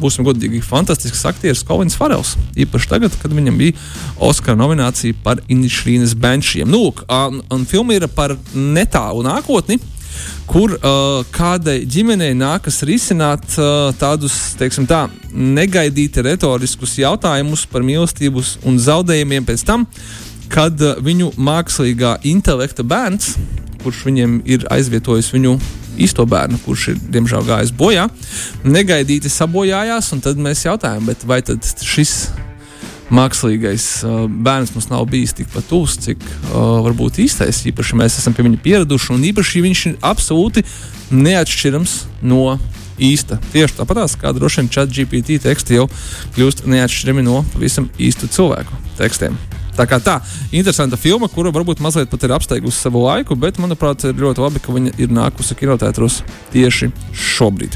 būsim 0.00 0.26
godīgi, 0.26 0.62
fantastisks 0.64 1.24
aktieris 1.28 1.64
Kolins 1.66 1.96
Farels. 1.98 2.34
Īpaši 2.58 2.90
tagad, 2.90 3.16
kad 3.20 3.34
viņam 3.34 3.58
bija 3.60 3.76
Oskara 4.22 4.58
nominācija 4.58 5.16
par 5.24 5.42
Inīšrīnas 5.48 6.16
benčiem. 6.18 6.70
Nu, 6.70 6.88
un, 6.90 7.42
un 7.52 7.66
filma 7.68 7.96
ir 7.96 8.08
par 8.14 8.36
netālu 8.54 9.24
nākotni. 9.26 9.80
Kur 10.46 10.76
uh, 10.76 11.24
kādai 11.34 11.80
ģimenei 11.90 12.36
nākas 12.38 12.84
risināt 12.86 13.56
uh, 13.58 13.88
tādus, 13.98 14.54
teiksim, 14.60 14.86
tā, 14.86 15.08
negaidīti 15.32 16.22
retoriskus 16.22 16.94
jautājumus 17.00 17.64
par 17.70 17.82
mīlestību 17.82 18.44
un 18.68 18.78
zaudējumiem 18.78 19.48
pēc 19.48 19.64
tam, 19.66 19.88
kad 20.52 20.78
uh, 20.84 21.00
viņu 21.02 21.32
mākslīgā 21.34 22.20
intelekta 22.30 22.86
bērns, 22.86 23.34
kurš 23.82 24.04
viņiem 24.06 24.38
ir 24.46 24.68
aizvietojis 24.72 25.32
viņu 25.34 25.58
īsto 26.00 26.26
bērnu, 26.28 26.58
kurš 26.64 26.88
ir 26.94 27.02
diemžēl 27.16 27.46
gājis 27.48 27.74
bojā, 27.76 28.08
negaidīti 28.64 29.32
sabojājās. 29.32 30.12
Tad 30.24 30.40
mēs 30.40 30.64
jautājām, 30.66 31.10
vai 31.28 31.40
šis 31.84 32.14
mākslīgais 33.14 33.86
uh, 34.04 34.24
bērns 34.28 34.72
mums 34.74 34.88
nav 34.90 35.04
bijis 35.10 35.34
tikpat 35.36 35.66
tuvs, 35.70 35.98
cik 36.06 36.22
uh, 36.24 36.80
varbūt 36.86 37.20
īstais. 37.24 37.64
Īpaši 37.70 37.98
mēs 38.00 38.18
esam 38.20 38.36
pie 38.36 38.46
viņa 38.46 38.62
pieraduši, 38.64 39.12
un 39.14 39.26
īpaši 39.30 39.64
viņš 39.64 39.84
ir 39.90 39.98
absolūti 40.04 40.64
neatšķirams 41.14 41.96
no 42.24 42.56
īsta. 42.98 43.40
Tieši 43.52 43.80
tāpat 43.80 44.16
kā 44.20 44.32
droši 44.34 44.62
vien 44.62 44.70
chat 44.72 44.94
GPT 44.94 45.40
teksti 45.42 45.80
jau 45.80 45.88
kļūst 46.36 46.64
neatšķirami 46.70 47.26
no 47.26 47.42
pavisam 47.52 47.90
īstu 47.98 48.30
cilvēku 48.30 48.82
tekstiem. 49.00 49.36
Tā 49.74 49.88
kā 49.90 49.98
tā, 49.98 50.20
interesanta 50.54 50.98
filma, 51.00 51.26
kura 51.30 51.50
varbūt 51.54 51.80
mazliet 51.82 52.10
pat 52.10 52.22
ir 52.22 52.34
apsteigusi 52.36 52.78
savu 52.78 53.02
laiku, 53.02 53.34
bet 53.34 53.58
manuprāt, 53.58 54.04
ir 54.06 54.20
ļoti 54.22 54.44
labi, 54.44 54.62
ka 54.62 54.74
viņa 54.74 54.94
ir 55.02 55.10
nākusi 55.10 55.56
kinotētros 55.58 56.20
tieši 56.52 56.92
šobrīd. 57.10 57.74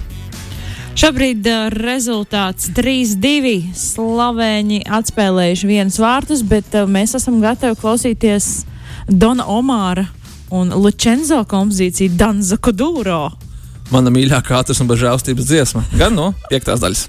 Šobrīd 0.99 1.47
uh, 1.47 1.67
rezultāts 1.75 2.73
3-2. 2.75 3.53
Slavēņi 3.79 4.81
atspēlējuši 4.99 5.69
vienus 5.71 5.99
vārtus, 6.03 6.43
bet 6.47 6.75
uh, 6.75 6.87
mēs 6.91 7.15
esam 7.19 7.37
gatavi 7.43 7.79
klausīties 7.79 8.49
Dona 9.07 9.47
Omāra 9.47 10.09
un 10.55 10.73
Lučenzo 10.75 11.45
kompozīciju 11.47 12.17
Danza 12.19 12.59
Kudūro. 12.59 13.21
Mana 13.95 14.11
mīļākā 14.13 14.59
ātras 14.59 14.83
un 14.83 14.91
bažēlstības 14.91 15.47
dziesma, 15.49 15.85
gan 15.97 16.19
no 16.19 16.33
piektās 16.51 16.83
daļas. 16.83 17.07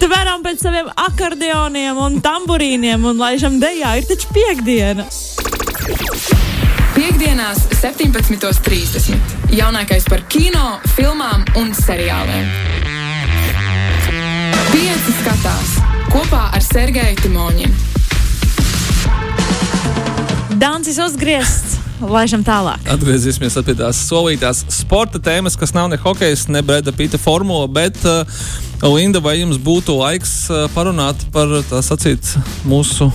Tveram 0.00 0.42
pēc 0.44 0.64
saviem 0.66 0.90
akordeoniem 0.94 1.98
un 2.00 2.20
tamburīniem 2.24 3.04
un 3.10 3.20
laižam 3.20 3.60
dejā. 3.62 3.96
Ir 4.00 4.08
taču 4.08 4.30
piekdiena! 4.34 5.06
Piektdienās, 6.94 7.64
17.30. 7.80 9.18
Jaunākais 9.54 10.06
par 10.06 10.22
kino, 10.30 10.78
filmām 10.94 11.42
un 11.58 11.72
seriāliem. 11.74 12.46
Pieci 14.70 15.16
skatās 15.20 15.74
kopā 16.14 16.44
ar 16.54 16.62
Sergeju 16.62 17.18
Timoņinu. 17.24 17.74
Dancis 20.60 21.00
uzgriezts! 21.02 21.80
Laižam 22.04 22.42
tālāk. 22.44 22.82
Atgriezīsimies 22.90 23.56
pie 23.64 23.74
tās 23.78 23.98
solītās 24.08 24.64
sporta 24.72 25.20
tēmas, 25.22 25.56
kas 25.58 25.74
nav 25.76 25.88
ne 25.92 25.98
hokejs, 26.00 26.48
ne 26.52 26.62
Breda 26.66 26.92
Pita 26.94 27.18
formula, 27.20 27.68
bet 27.70 27.98
uh, 28.08 28.26
Linda, 28.82 29.20
vai 29.22 29.38
jums 29.38 29.56
būtu 29.62 29.94
laiks 29.96 30.32
parunāt 30.74 31.22
par 31.32 31.50
tā 31.70 31.80
sacīt 31.84 32.34
mūsu 32.68 33.08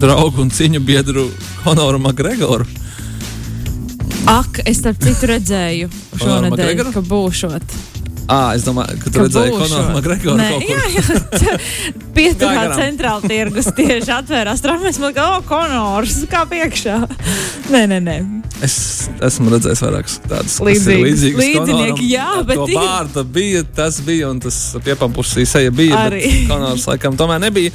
draugu 0.00 0.42
un 0.44 0.50
ciņu 0.52 0.82
biedru 0.84 1.28
Honoru 1.64 2.00
Makgregoru? 2.02 2.66
Ak, 4.28 4.60
es 4.68 4.82
starp 4.82 4.98
citu 5.00 5.30
redzēju 5.30 5.88
šonadēļ, 6.20 6.82
ka 6.92 7.00
būšot. 7.00 7.76
Ah, 8.28 8.52
es 8.52 8.64
domāju, 8.66 8.98
ka 9.00 9.08
tu 9.08 9.22
redzēji 9.22 9.54
Konoru 9.56 9.92
Makgregoru. 9.94 10.36
Nē, 10.36 10.48
jā, 10.68 10.80
jā. 10.92 11.54
Pieturā 12.16 12.66
centrāla 12.76 13.24
tirgus 13.24 13.70
tieši 13.72 14.12
atvērās 14.18 14.60
traumas. 14.64 14.98
Man 15.00 15.14
kā, 15.16 15.24
o, 15.38 15.38
Konors, 15.48 16.18
kā 16.28 16.42
piekšā. 16.50 16.98
Nē, 17.72 17.86
nē, 17.88 18.02
nē. 18.04 18.18
Es 18.64 18.76
esmu 19.24 19.52
redzējis 19.54 19.80
vairākus 19.86 20.18
tādus 20.26 20.58
līdzīgus. 20.66 21.24
Līdzinieki, 21.38 22.10
jā, 22.10 22.28
bet. 22.44 22.60
To 22.60 22.68
vārda 22.74 23.24
bija, 23.24 23.62
tas 23.64 24.02
bija, 24.04 24.28
un 24.34 24.42
tas 24.44 24.60
piepampusī 24.84 25.46
seja 25.48 25.72
bija. 25.72 26.04
Arī. 26.08 26.22
Konors 26.50 26.84
laikam 26.90 27.16
tomēr 27.16 27.40
nebija. 27.48 27.72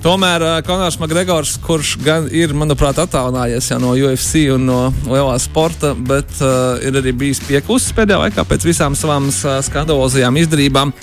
Tomēr 0.00 0.40
uh, 0.40 0.50
Konors 0.64 0.96
Makgregors, 0.96 1.58
kurš 1.60 1.90
gan 2.00 2.24
ir, 2.32 2.54
manuprāt, 2.56 2.96
attālinājies 3.02 3.66
no 3.82 3.90
UFC 3.92 4.46
un 4.48 4.62
no 4.64 4.78
lielā 5.04 5.34
sporta, 5.42 5.90
bet 5.92 6.38
uh, 6.40 6.78
ir 6.80 6.96
arī 6.96 7.12
bijis 7.12 7.42
pieklusis 7.44 7.92
pēdējā 7.98 8.22
laikā 8.22 8.44
pēc 8.48 8.64
visām 8.64 8.96
savām 8.96 9.26
uh, 9.28 9.58
skandalozajām 9.66 10.38
izdarībām, 10.40 10.94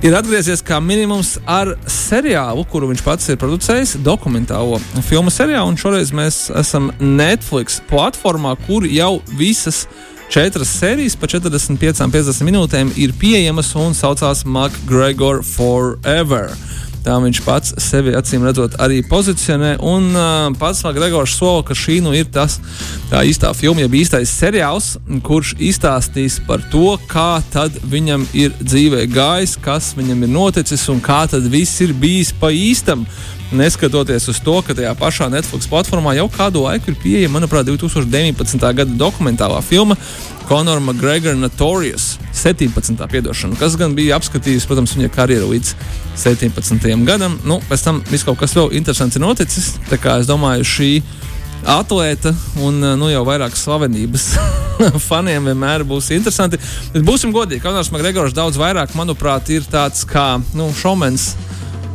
ir 0.00 0.16
atgriezies 0.16 0.64
kā 0.64 0.78
minimums 0.80 1.34
ar 1.44 1.74
seriālu, 1.84 2.64
kuru 2.72 2.88
viņš 2.94 3.02
pats 3.04 3.28
ir 3.28 3.40
producējis, 3.42 3.98
dokumentālo 4.00 4.80
filmu 5.04 5.28
seriālu. 5.28 5.76
Šoreiz 5.76 6.14
mēs 6.16 6.46
esam 6.56 6.88
Netflix 7.04 7.82
platformā, 7.90 8.54
kur 8.64 8.88
jau 8.88 9.18
visas 9.36 9.84
četras 10.32 10.72
sērijas 10.78 11.18
pa 11.20 11.28
45-50 11.28 12.48
minūtēm 12.48 12.94
ir 12.96 13.12
pieejamas 13.20 13.74
un 13.76 13.92
saucās 13.92 14.46
McGregor 14.48 15.44
Forever. 15.44 16.56
Tā 17.02 17.16
viņš 17.18 17.40
pats 17.42 17.74
sevi 17.82 18.14
acīm 18.14 18.44
redzot 18.46 18.76
arī 18.82 19.00
pozicionē. 19.06 19.74
Un 19.82 20.12
uh, 20.14 20.52
pats 20.58 20.84
Gregors 20.94 21.34
sola, 21.34 21.64
ka 21.66 21.74
šī 21.74 21.98
nu 22.04 22.14
ir 22.14 22.28
tas 22.30 22.60
tā 23.10 23.24
īstā 23.26 23.50
filma, 23.58 23.82
jeb 23.82 23.96
īstais 23.98 24.30
seriāls, 24.30 24.94
kurš 25.26 25.56
izstāstīs 25.58 26.38
par 26.46 26.62
to, 26.70 26.94
kā 27.10 27.42
tad 27.52 27.74
viņam 27.90 28.26
ir 28.38 28.54
dzīvē 28.62 29.06
gājis, 29.10 29.58
kas 29.62 29.92
viņam 29.98 30.22
ir 30.22 30.34
noticis 30.34 30.86
un 30.92 31.02
kā 31.02 31.24
tad 31.30 31.46
viss 31.50 31.82
ir 31.82 31.94
bijis 31.98 32.30
pa 32.38 32.52
īstam. 32.54 33.06
Neskatoties 33.52 34.28
uz 34.32 34.38
to, 34.40 34.54
ka 34.64 34.72
tajā 34.72 34.92
pašā 34.96 35.26
Netflix 35.28 35.68
platformā 35.68 36.14
jau 36.16 36.24
kādu 36.32 36.62
laiku 36.64 36.92
ir 36.92 36.96
pieejama, 37.02 37.36
manuprāt, 37.36 37.66
2019. 37.68 38.56
gada 38.78 38.96
dokumentālā 38.96 39.58
filma 39.64 39.96
Conor 40.48 40.80
McGregor 40.80 41.36
Notorious 41.36 42.16
17. 42.32 42.96
piedošana, 43.12 43.58
kas 43.60 43.76
gan 43.76 43.92
bija 43.98 44.16
apskatījis, 44.16 44.64
protams, 44.68 44.96
viņa 44.96 45.12
karjeru 45.12 45.52
līdz 45.52 45.74
17. 46.24 46.88
gadam. 47.08 47.36
Nu, 47.44 47.60
pēc 47.68 47.84
tam 47.84 48.00
viss 48.08 48.24
kaut 48.24 48.40
kas 48.40 48.56
vēl 48.56 48.72
interesants 48.80 49.20
ir 49.20 49.24
noticis. 49.24 49.74
Tā 49.90 50.00
kā 50.00 50.16
es 50.22 50.30
domāju, 50.30 50.64
šī 50.64 50.90
atlēta 51.68 52.32
un 52.64 52.80
nu, 52.80 53.12
jau 53.12 53.22
vairākas 53.28 53.62
slavenības 53.68 54.28
faniem 55.08 55.52
vienmēr 55.52 55.84
būs 55.86 56.08
interesanti. 56.16 56.60
Bet 56.94 57.04
būsim 57.06 57.36
godīgi, 57.36 57.62
Konors 57.62 57.92
Makgregors 57.92 58.36
daudz 58.36 58.56
vairāk, 58.60 58.96
manuprāt, 58.98 59.52
ir 59.52 59.68
tāds 59.68 60.06
kā 60.08 60.38
nu, 60.56 60.72
šomens 60.80 61.34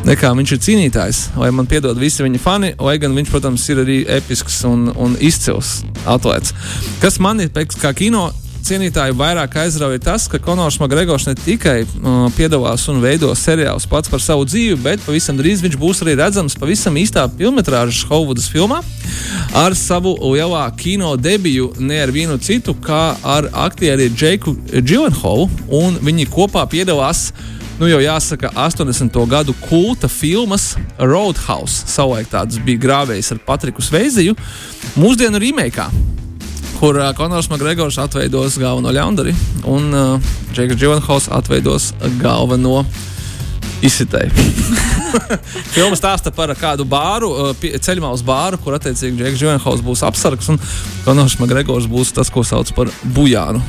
nekā 0.07 0.31
viņš 0.37 0.55
ir 0.55 0.63
cīnītājs. 0.63 1.21
Lai 1.39 1.51
man 1.55 1.67
piedod 1.69 1.99
visi 1.99 2.23
viņa 2.23 2.41
fani, 2.41 2.73
lai 2.79 2.97
gan 3.01 3.15
viņš, 3.17 3.31
protams, 3.33 3.67
ir 3.73 3.83
arī 3.83 4.01
episks 4.17 4.61
un, 4.67 4.89
un 4.95 5.15
izcils 5.19 5.81
atlēts. 6.07 6.55
Kas 7.03 7.19
man 7.23 7.43
ir 7.43 7.51
pēc 7.55 7.75
kā 7.81 7.93
kino 7.97 8.29
cienītāju 8.67 9.15
vairāk 9.15 9.53
aizrauja 9.61 9.99
tas, 10.03 10.25
ka 10.27 10.39
Konors 10.43 10.79
Makgregors 10.81 11.27
ne 11.27 11.35
tikai 11.39 11.77
uh, 11.85 12.25
piedalās 12.35 12.83
un 12.91 12.99
veido 13.03 13.29
seriālus 13.37 13.87
pats 13.87 14.11
par 14.11 14.23
savu 14.23 14.47
dzīvi, 14.47 14.75
bet 14.83 15.03
pavisam 15.05 15.37
drīz 15.39 15.61
viņš 15.63 15.77
būs 15.79 16.03
arī 16.03 16.17
redzams 16.19 16.57
pavisam 16.59 16.97
īstā 16.99 17.27
filmas 17.37 18.03
Hollywoodas 18.09 18.49
filmā 18.51 18.81
ar 19.55 19.75
savu 19.77 20.17
lielā 20.33 20.65
kino 20.79 21.13
debiju, 21.15 21.73
ne 21.79 22.01
ar 22.03 22.11
vienu 22.11 22.35
citu, 22.43 22.75
kā 22.75 23.15
ar 23.23 23.47
aktieri 23.67 24.09
Džeku 24.11 24.55
Džilenholu, 24.73 25.47
un 25.71 25.99
viņi 26.03 26.27
kopā 26.33 26.67
piedalās 26.71 27.29
nu 27.79 27.87
jau 27.89 27.99
jāsaka, 28.01 28.51
80. 28.55 29.17
gadu 29.29 29.53
kulta 29.69 30.09
filmas 30.09 30.75
Roadhouse. 30.97 31.85
Savulaik 31.89 32.29
tāds 32.31 32.59
bija 32.65 32.81
grāvējs 32.81 33.33
ar 33.35 33.41
Patriku 33.45 33.85
Sveiziju, 33.85 34.35
mūsdienu 34.97 35.41
remake. 35.41 35.85
Kur 36.77 36.97
uh, 36.97 37.09
Konors 37.17 37.49
Makgregors 37.49 37.97
atveidos 38.01 38.57
galveno 38.61 38.93
ļaundari 38.93 39.33
un 39.65 39.89
uh, 39.93 40.33
Džeks 40.53 40.77
Džonhaus 40.77 41.29
atveidos 41.33 41.91
galveno 42.21 42.83
izsitēju. 43.85 44.31
Filma 45.73 45.97
stāsta 45.97 46.33
par 46.33 46.53
kādu 46.57 46.85
bāru, 46.89 47.31
ceļā 47.57 48.13
uz 48.13 48.23
bāru, 48.25 48.61
kur 48.61 48.77
attiecīgi 48.77 49.21
Džeks 49.21 49.41
Džonhaus 49.41 49.85
būs 49.85 50.05
apsargs 50.05 50.49
un 50.53 50.61
Konors 51.05 51.37
Makgregors 51.41 51.89
būs 51.89 52.13
tas, 52.17 52.33
ko 52.33 52.45
sauc 52.45 52.73
par 52.77 52.93
bujānu. 53.17 53.61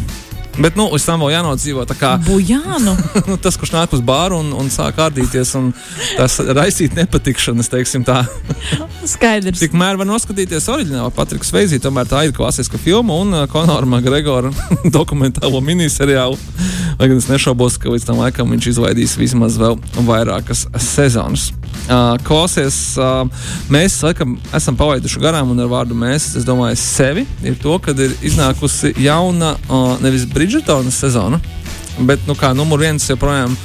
Bet, 0.59 0.75
nu, 0.75 0.89
uz 0.91 1.05
tam 1.07 1.23
vēl 1.23 1.37
jānodzīvo. 1.37 1.85
tā 1.87 1.95
Kā, 1.99 2.17
Bujānu. 2.27 2.95
nu, 3.31 3.37
tas, 3.43 3.57
kurš 3.59 3.75
nāk 3.75 3.95
uz 3.95 4.03
bāru 4.05 4.41
un, 4.43 4.51
un 4.59 4.71
sāk 4.73 4.97
kārdīties, 4.99 5.55
un 5.59 5.71
tas 6.19 6.39
raisīt 6.43 6.97
nepatikšanas, 6.99 7.71
teiksim 7.71 8.07
tā. 8.07 8.25
Skaidrs. 9.15 9.63
Tikmēr 9.63 10.01
var 10.01 10.09
noskatīties 10.11 10.67
oriģinālu 10.73 11.15
Patriku 11.15 11.47
Sveizīti, 11.47 11.85
tomēr 11.87 12.11
tā 12.11 12.25
ir 12.27 12.35
klasiska 12.37 12.81
filma 12.83 13.21
un 13.23 13.37
uh, 13.37 13.47
Konora 13.51 13.87
Makgregora 13.87 14.53
dokumentālo 14.99 15.63
miniseriālu. 15.65 16.39
Lai 16.99 17.07
gan 17.07 17.23
es 17.23 17.31
nešaubos, 17.31 17.79
ka 17.79 17.95
līdz 17.95 18.11
tam 18.11 18.23
laikam 18.25 18.51
viņš 18.55 18.73
izvaidīs 18.73 19.19
vismaz 19.21 19.61
vēl 19.63 19.79
vairākas 20.09 20.67
sezonas. 20.83 21.53
Klausies, 22.27 22.77
mēs 23.73 23.95
laikam 24.05 24.35
esam 24.55 24.77
palaiduši 24.77 25.23
garām, 25.23 25.55
un 25.55 25.63
ar 25.65 25.71
vārdu 25.71 25.97
mēs, 25.97 26.35
es 26.37 26.45
domāju, 26.45 26.77
sevi 26.77 27.25
ir 27.47 27.57
to, 27.63 27.79
ka 27.81 27.95
ir 27.97 28.13
iznākusi 28.29 28.93
jauna, 29.01 29.55
nevis 30.05 30.27
Bridžetonas 30.29 30.99
sezona, 31.01 31.41
bet, 31.99 32.21
nu, 32.29 32.37
kā 32.37 32.53
numur 32.57 32.83
viens 32.85 33.09
joprojām 33.09 33.57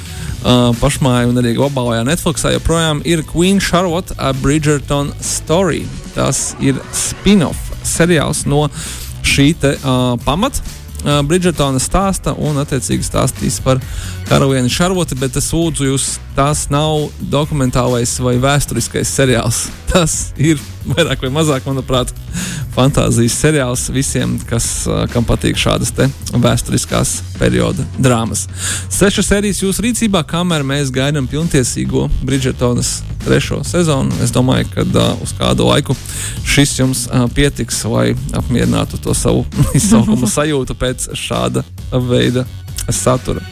uh, 0.44 0.70
pašmāja 0.80 1.28
un 1.28 1.40
arī 1.40 1.54
globālajā 1.58 2.04
Netflixā 2.08 2.54
joprojām 2.56 3.02
ir 3.08 3.24
Queen 3.28 3.60
Charlotte 3.60 4.16
A 4.18 4.32
Bridgerton 4.36 5.12
Story. 5.20 5.84
Tas 6.14 6.54
ir 6.62 6.78
spin-off 6.94 7.72
seriāls 7.84 8.44
no 8.48 8.68
šī 9.24 9.52
te, 9.60 9.74
uh, 9.82 10.14
pamata. 10.24 10.64
Uh, 11.04 11.20
Bridžetona 11.28 11.80
stāsta 11.82 12.32
un, 12.32 12.56
attiecīgi, 12.62 13.04
stāstīs 13.04 13.58
par 13.60 13.76
karalieni 14.30 14.72
Šarloti, 14.72 15.18
bet 15.20 15.36
es 15.36 15.50
lūdzu 15.52 15.90
jūs, 15.90 16.06
tas 16.32 16.62
nav 16.72 17.10
dokumentālais 17.28 18.14
vai 18.24 18.38
vēsturiskais 18.40 19.12
seriāls. 19.12 19.66
Tas 19.92 20.32
ir 20.40 20.58
vairāk 20.88 21.20
vai 21.26 21.30
mazāk, 21.34 21.68
manuprāt, 21.68 22.10
fantāzijas 22.74 23.36
seriāls 23.38 23.86
visiem, 23.94 24.36
kas, 24.48 24.84
kam 25.12 25.26
patīk 25.26 25.58
šādas 25.60 25.92
vēsturiskās 26.34 27.16
perioda 27.38 27.86
drāmas. 27.98 28.46
Sešas 28.92 29.30
sērijas 29.30 29.62
jūsu 29.62 29.86
rīcībā, 29.86 30.24
kamēr 30.28 30.66
mēs 30.66 30.92
gaidām 30.94 31.28
pilntiesīgo 31.30 32.08
Bridžetonas 32.24 32.96
trešo 33.24 33.62
sezonu. 33.64 34.12
Es 34.24 34.32
domāju, 34.34 34.68
ka 34.74 34.84
uh, 34.84 35.22
uz 35.24 35.32
kādu 35.38 35.68
laiku 35.68 35.96
šis 36.44 36.78
jums 36.78 37.06
uh, 37.08 37.24
pietiks, 37.34 37.84
lai 37.88 38.12
apmierinātu 38.36 39.00
to 39.00 39.14
savu 39.16 39.46
izsaukuma 39.78 40.28
sajūtu 40.30 40.76
pēc 40.78 41.08
šāda 41.18 41.64
veida 41.94 42.44
satura. 43.02 43.42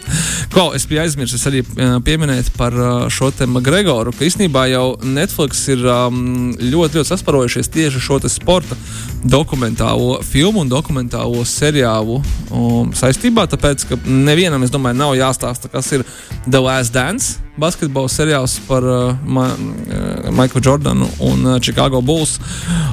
Ko 0.52 0.70
es 0.76 0.86
biju 0.88 1.02
aizmirsis 1.02 1.46
arī 1.48 1.62
pieminēt 2.04 2.52
par 2.58 2.76
šo 3.12 3.30
te 3.34 3.46
Makgregoru, 3.48 4.12
ka 4.16 4.26
īstenībā 4.26 4.66
jau 4.72 4.86
Netflix 5.02 5.64
ir 5.72 5.84
um, 5.88 6.52
ļoti, 6.58 7.00
ļoti 7.00 7.08
sasparojušies 7.08 7.72
tieši 7.72 8.02
šo 8.02 8.20
sporta 8.32 8.76
dokumentālo 9.22 10.20
filmu 10.26 10.62
un 10.62 10.70
dokumentālo 10.70 11.44
seriālu 11.48 12.20
um, 12.50 12.92
saistībā, 12.96 13.46
tāpēc, 13.50 13.86
ka 13.88 14.00
nevienam, 14.06 14.62
es 14.66 14.74
domāju, 14.74 15.00
nav 15.00 15.16
jāstāsta, 15.18 15.70
kas 15.72 15.92
ir 15.96 16.06
The 16.46 16.60
Last 16.60 16.94
Dance 16.94 17.41
basketbola 17.60 18.08
seriāls 18.08 18.54
par 18.64 18.84
uh, 18.86 19.16
Ma 19.28 19.50
uh, 19.52 20.30
Maiklu 20.32 20.60
Jordanu 20.64 21.08
un 21.20 21.44
uh, 21.46 21.58
Chicago 21.60 22.00
Bulls. 22.00 22.38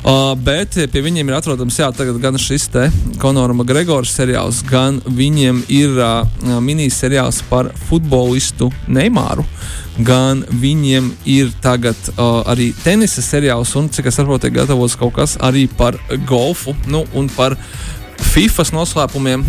Uh, 0.03 0.33
bet 0.35 0.75
pie 0.91 1.03
viņiem 1.03 1.31
ir 1.31 1.37
atrodams 1.37 1.79
jā, 1.79 1.87
gan 2.19 2.37
šis 2.39 2.67
te 2.73 2.89
Konora 3.21 3.55
Makgregora 3.55 4.07
seriāls, 4.07 4.61
gan 4.67 4.99
viņiem 5.05 5.63
ir 5.71 5.95
uh, 5.95 6.59
miniseriāls 6.59 7.41
par 7.49 7.71
futbolistu 7.87 8.71
Neimāru. 8.87 9.47
Gan 10.03 10.43
viņiem 10.49 11.11
ir 11.27 11.51
tagad 11.63 11.97
uh, 12.15 12.43
arī 12.47 12.73
tenisa 12.83 13.23
seriāls, 13.23 13.75
un 13.79 13.89
cik 13.91 14.11
es 14.11 14.19
saprotu, 14.19 14.47
ir 14.47 14.59
gatavots 14.59 14.99
kaut 14.99 15.15
kas 15.15 15.37
arī 15.39 15.67
par 15.71 15.99
golfu 16.27 16.75
nu, 16.87 17.05
un 17.15 17.31
par 17.35 17.55
FIFA 18.19 18.71
noslēpumiem 18.75 19.45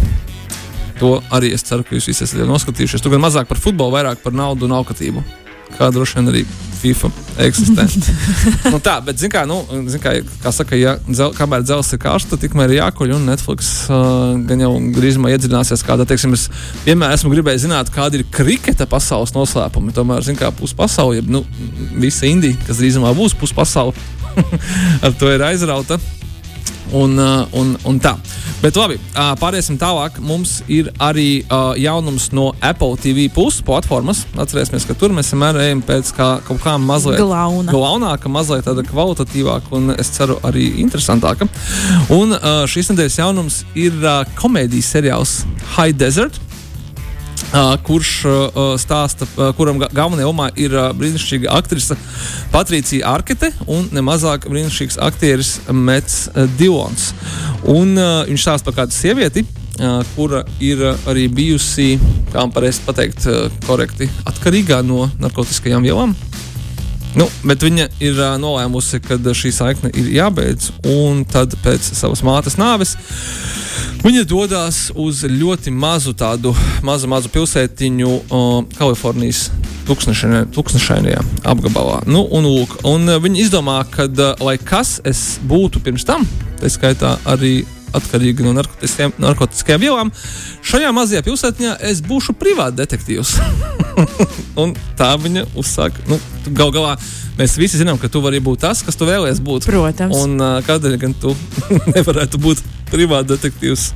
To 1.01 1.19
arī 1.33 1.55
es 1.57 1.65
ceru, 1.65 1.85
ka 1.87 1.97
jūs 1.97 2.11
visi 2.11 2.27
esat 2.27 2.45
noskatījušies. 2.49 3.01
Tur 3.01 3.15
gan 3.15 3.23
mazāk 3.25 3.49
par 3.49 3.61
futbolu, 3.61 3.97
vairāk 3.97 4.21
par 4.25 4.37
naudu 4.37 4.69
un 4.69 4.77
alkatību. 4.81 5.23
Kā 5.79 5.89
droši 5.95 6.19
vien 6.19 6.29
arī 6.33 6.43
FIFA 6.81 7.11
eksistē. 7.45 7.85
nu, 8.73 8.81
tā, 8.85 8.97
bet, 9.05 9.19
zin 9.21 9.33
kā, 9.33 9.45
nu, 9.49 9.59
zin 9.93 10.03
kā, 10.03 10.15
kā 10.43 10.53
saka, 10.55 10.77
ja 10.77 10.97
dzel, 11.07 11.33
kamēr 11.37 11.65
dzelzs 11.65 11.95
ir 11.97 12.01
karsta, 12.03 12.39
tikmēr 12.41 12.75
ir 12.75 12.81
jākuļ. 12.81 13.15
Un 13.17 13.27
Netflix 13.29 13.71
uh, 13.89 14.37
gan 14.49 14.65
jau 14.65 14.73
drīzumā 14.97 15.33
iedzināsies 15.35 15.85
kādā, 15.87 16.05
teiksim, 16.09 16.37
es 16.37 16.49
vienmēr 16.85 17.17
esmu 17.17 17.33
gribējis 17.33 17.67
zināt, 17.67 17.93
kāda 17.95 18.21
ir 18.21 18.29
kriketa 18.33 18.89
pasaules 18.91 19.33
noslēpumi. 19.37 19.97
Tomēr, 19.97 20.25
zin 20.27 20.41
kā, 20.41 20.53
puspasaule, 20.57 21.25
nu, 21.29 21.45
visa 22.01 22.29
Indija, 22.29 22.61
kas 22.67 22.81
drīzumā 22.81 23.13
būs 23.17 23.37
puspasaule, 23.41 23.97
ar 25.07 25.17
to 25.21 25.33
ir 25.33 25.49
aizrauta. 25.53 26.01
Un, 26.93 27.15
uh, 27.19 27.47
un, 27.57 27.75
un 27.87 28.01
tā. 28.03 28.17
Bet 28.61 28.77
labi, 28.77 28.97
uh, 29.15 29.33
pāriesim 29.41 29.79
tālāk. 29.81 30.19
Mums 30.25 30.59
ir 30.71 30.91
arī 31.01 31.45
uh, 31.47 31.73
jaunums 31.79 32.31
no 32.37 32.51
Apple 32.61 32.99
TV 33.01 33.29
puses 33.33 33.63
platformas. 33.67 34.25
Atcerēsimies, 34.35 34.87
ka 34.89 34.97
tur 34.99 35.15
mēs 35.17 35.33
vienmēr 35.33 35.61
ejam 35.65 35.85
pēc 35.87 36.13
kā, 36.17 36.29
kaut 36.47 36.63
kā 36.65 36.77
mazliet 36.83 37.21
Glauna. 37.23 37.71
glaunāka, 37.71 38.33
mazliet 38.33 38.67
tāda 38.69 38.85
kvalitatīvāka 38.89 39.75
un 39.79 39.95
es 39.97 40.13
ceru 40.17 40.41
arī 40.47 40.67
interesantāka. 40.83 41.49
Un 42.15 42.35
šīs 42.71 42.93
nedēļas 42.93 43.19
jaunums 43.23 43.63
ir 43.79 43.97
komēdijas 44.41 44.95
seriāls 44.97 45.41
High 45.77 45.97
Desert. 45.97 46.41
Kurš 47.87 48.11
stāsta, 48.79 49.27
kuram 49.59 49.81
ga 49.83 49.89
galvenajā 49.91 50.29
lomā 50.29 50.47
ir 50.55 50.75
brīnišķīga 50.95 51.51
aktrise 51.51 51.97
Patricija 52.53 53.11
Arkete 53.11 53.51
un 53.67 53.89
nemazāk 53.91 54.47
brīnišķīgs 54.47 55.01
aktieris 55.03 55.57
Mets 55.75 56.29
Dilons. 56.61 57.11
Un, 57.67 57.99
viņš 58.31 58.47
stāsta 58.47 58.71
par 58.71 58.85
kādu 58.85 58.95
sievieti, 58.95 59.43
kura 60.15 60.45
ir 60.63 60.85
arī 61.11 61.27
bijusi, 61.33 61.97
kā 62.31 62.45
man 62.45 62.55
pareizi 62.55 62.87
pateikt, 62.87 63.27
korekti 63.67 64.07
atkarīgā 64.31 64.85
no 64.87 65.09
narkotikajām 65.19 65.91
vielām. 65.91 66.15
Nu, 67.19 67.27
bet 67.43 67.65
viņa 67.67 67.89
ir 68.03 68.19
uh, 68.21 68.37
nolēmusi, 68.39 69.01
ka 69.03 69.19
šī 69.19 69.51
saikne 69.55 69.91
ir 69.99 70.13
jābeidz, 70.15 70.71
un 70.87 71.25
tad 71.27 71.57
pēc 71.65 71.91
savas 71.99 72.23
mātes 72.27 72.59
nāves 72.61 72.95
viņa 74.05 74.23
dodas 74.29 74.79
uz 74.95 75.25
ļoti 75.27 75.73
mazu 75.75 76.15
tādu 76.17 76.55
mazu, 76.87 77.11
mazu 77.11 77.33
pilsētiņu 77.35 78.13
uh, 78.13 78.63
Kalifornijas 78.79 79.49
tūkstošainajā 79.91 81.25
apgabalā. 81.51 82.01
Nu, 82.07 82.23
un, 82.31 82.47
lūk, 82.47 82.79
un 82.87 83.09
uh, 83.09 83.19
viņi 83.23 83.43
izdomā, 83.47 83.81
ka, 83.91 84.07
uh, 84.07 84.33
lai 84.47 84.57
kas 84.63 85.01
es 85.05 85.41
būtu 85.51 85.83
pirms 85.85 86.07
tam, 86.07 86.27
tā 86.61 86.71
skaitā 86.71 87.17
arī 87.29 87.61
atkarīgi 87.97 88.47
no 88.47 88.55
narkotiskajām 88.55 89.83
vielām, 89.83 90.13
šajā 90.67 90.91
mazajā 90.97 91.25
pilsētiņā 91.27 91.77
es 91.91 92.03
būšu 92.07 92.37
privāts 92.41 92.79
detektīvs. 92.79 93.37
un 94.63 94.75
tā 94.99 95.13
viņa 95.21 95.47
uzsāka. 95.59 96.05
Nu, 96.11 96.21
Galu 96.51 96.75
galā 96.75 96.95
mēs 97.39 97.57
visi 97.61 97.81
zinām, 97.81 97.99
ka 98.01 98.09
tu 98.13 98.23
vari 98.25 98.41
būt 98.43 98.65
tas, 98.65 98.83
kas 98.87 98.99
tu 98.99 99.09
vēlējies 99.09 99.43
būt. 99.45 99.69
Protams. 99.69 100.17
Un 100.25 100.37
uh, 100.41 100.59
kādēļ 100.67 100.97
gan 101.01 101.17
tu 101.21 101.35
nevarētu 101.97 102.41
būt 102.43 102.63
privāts 102.93 103.31
detektīvs, 103.31 103.87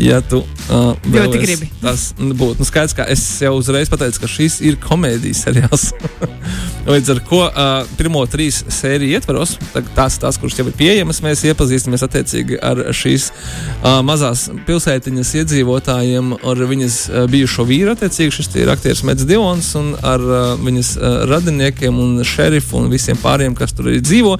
ja 0.00 0.20
tu 0.24 0.42
uh, 0.44 0.92
Ļoti 1.06 1.42
gribi. 1.42 1.70
Tas 1.82 2.10
būtu 2.16 2.60
nu, 2.60 2.68
skaidrs, 2.68 2.96
ka 2.96 3.06
es 3.12 3.24
jau 3.42 3.54
uzreiz 3.58 3.90
pateicu, 3.92 4.22
ka 4.22 4.30
šis 4.30 4.60
ir 4.66 4.78
komēdijas 4.82 5.44
seriāls. 5.46 5.90
Līdz 6.86 7.10
ar 7.16 7.20
to 7.26 7.40
uh, 7.42 7.88
pirmo 7.98 8.20
trīs 8.30 8.60
sēriju 8.70 9.16
ietvaros, 9.18 9.56
tās, 9.96 10.20
tās, 10.22 10.36
kuras 10.38 10.54
jau 10.58 10.68
ir 10.68 10.76
pieejamas, 10.78 11.18
mēs 11.24 11.42
iepazīstamies 11.48 12.04
attiecīgi 12.06 12.60
ar 12.62 12.82
šīs 12.94 13.26
uh, 13.32 13.98
mazās 14.06 14.46
pilsētiņas 14.68 15.32
iedzīvotājiem, 15.40 16.36
ar 16.46 16.62
viņas 16.70 16.98
uh, 17.08 17.24
bijušo 17.30 17.66
vīru. 17.66 17.96
Attiecīgi 17.96 18.36
šis 18.38 18.52
ir 18.62 18.70
aktieris 18.70 19.02
Mets 19.08 19.26
Dilons 19.26 19.72
un 19.80 19.96
ar 19.98 20.22
uh, 20.22 20.44
viņas 20.62 20.92
uh, 21.00 21.16
radiniekiem 21.32 21.98
un 22.02 22.22
šerifu 22.26 22.78
un 22.78 22.90
visiem 22.92 23.18
pāriem, 23.18 23.56
kas 23.58 23.74
tur 23.74 23.90
arī 23.90 23.98
dzīvo. 24.04 24.36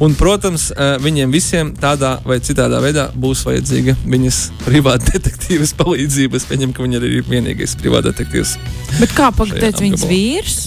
Un, 0.00 0.16
protams, 0.16 0.70
uh, 0.72 0.94
viņiem 1.04 1.36
visiem 1.36 1.74
tādā 1.80 2.16
vai 2.24 2.40
citādā 2.44 2.80
veidā 2.80 3.10
būs 3.12 3.39
vajadzīga 3.46 3.96
viņas 4.04 4.40
privāta 4.64 5.14
detektīvas 5.14 5.72
palīdzība. 5.78 6.40
Es 6.40 6.46
pieņemu, 6.48 6.74
ka 6.76 6.84
viņa 6.84 7.00
arī 7.00 7.12
ir 7.18 7.26
vienīgais 7.28 7.76
privāta 7.80 8.10
detektīvs. 8.10 8.56
Bet 8.98 9.14
kā 9.16 9.30
pagaidām 9.36 9.80
viņas 9.86 10.06
vīrs? 10.10 10.60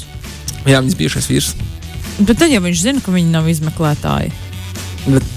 Jā, 0.63 0.79
viņas 0.79 0.97
bijušais 0.99 1.29
vīrs. 1.31 1.53
Bet 2.21 2.37
tad 2.39 2.53
jau 2.53 2.61
viņš 2.63 2.83
zina, 2.83 3.03
ka 3.03 3.13
viņi 3.13 3.33
nav 3.33 3.49
izmeklētāji. 3.51 4.33
Bet, 5.07 5.31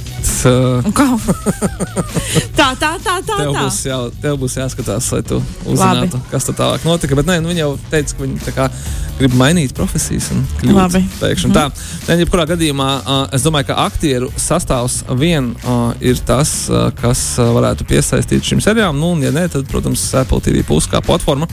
uh, 0.49 0.85
tā, 2.59 2.69
tā, 2.79 2.93
tā, 3.03 3.17
tā. 3.27 3.39
Tev 3.41 3.53
būs, 3.57 3.81
jā, 3.89 3.99
tev 4.23 4.39
būs 4.41 4.57
jāskatās, 4.59 5.09
lai 5.15 5.23
tu 5.27 5.41
uzzinātu, 5.67 6.17
Labi. 6.17 6.31
kas 6.31 6.47
tur 6.49 6.57
tālāk 6.59 6.87
notika. 6.87 7.19
Bet 7.19 7.29
nē, 7.29 7.39
nu, 7.43 7.51
viņi 7.53 7.63
jau 7.63 7.73
teica, 7.91 8.17
ka 8.17 8.25
viņi 8.25 8.55
kā 8.57 8.69
grib 9.17 9.37
mainīt 9.39 9.75
profesijas 9.77 10.29
un 10.35 10.43
kļūt 10.61 10.97
pēkšņi. 11.21 11.51
Mm. 11.51 11.57
Tā, 11.57 11.67
nē, 12.09 12.19
jebkurā 12.23 12.47
gadījumā 12.53 12.89
uh, 12.99 13.21
es 13.37 13.45
domāju, 13.47 13.71
ka 13.71 13.79
aktieru 13.87 14.31
sastāvs 14.41 15.03
vien 15.21 15.53
uh, 15.57 15.93
ir 16.05 16.21
tas, 16.29 16.55
uh, 16.73 16.89
kas 16.97 17.23
uh, 17.41 17.53
varētu 17.57 17.89
piesaistīt 17.89 18.47
šim 18.47 18.63
seriālam. 18.65 19.01
Nu, 19.01 19.15
un, 19.17 19.25
ja 19.25 19.33
nē, 19.35 19.47
tad, 19.53 19.69
protams, 19.71 20.05
Apple 20.21 20.43
TV 20.45 20.65
plus 20.67 20.89
kā 20.91 21.03
platforma, 21.05 21.49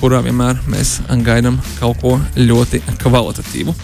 kurā 0.00 0.22
vienmēr 0.26 0.62
mēs 0.70 0.98
gaidām 1.26 1.60
kaut 1.80 2.02
ko 2.02 2.16
ļoti 2.38 2.82
kvalitatīvu. 3.02 3.76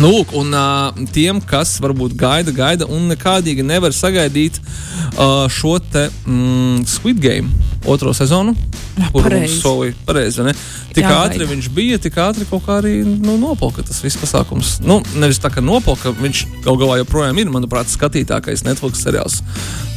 Nu, 0.00 0.08
lūk, 0.08 0.32
un 0.38 0.54
uh, 0.56 1.02
tiem, 1.12 1.40
kas 1.44 1.74
varbūt 1.82 2.14
gaida, 2.18 2.52
gaida 2.54 2.86
un 2.88 3.10
nekādīgi 3.10 3.64
nevar 3.66 3.92
sagaidīt 3.92 4.56
uh, 4.62 5.44
šo 5.52 5.76
te 5.92 6.06
mm, 6.24 6.86
Squid 6.88 7.20
Game 7.20 7.52
otro 7.84 8.14
sezonu, 8.16 8.54
Mums 9.14 9.58
solīja 9.62 9.96
pareizi, 10.06 10.44
ne? 10.46 10.54
Tik 10.92 11.06
Jāgaida. 11.06 11.30
ātri 11.30 11.48
viņš 11.48 11.68
bija, 11.72 11.98
tik 12.02 12.18
ātri 12.20 12.46
kaut 12.48 12.66
kā 12.66 12.78
arī 12.82 12.98
nu, 13.06 13.38
nopolka 13.40 13.84
tas 13.86 14.02
viss 14.04 14.20
pasākums. 14.20 14.74
Nu, 14.84 15.00
nevis 15.16 15.40
tā 15.40 15.48
kā 15.52 15.64
nopolka, 15.64 16.12
viņš 16.18 16.44
gal 16.66 16.76
galā 16.80 16.98
joprojām 17.00 17.40
ir, 17.40 17.52
manuprāt, 17.52 17.88
skatītākais 17.92 18.66
Netflix 18.66 19.00
seriāls 19.04 19.40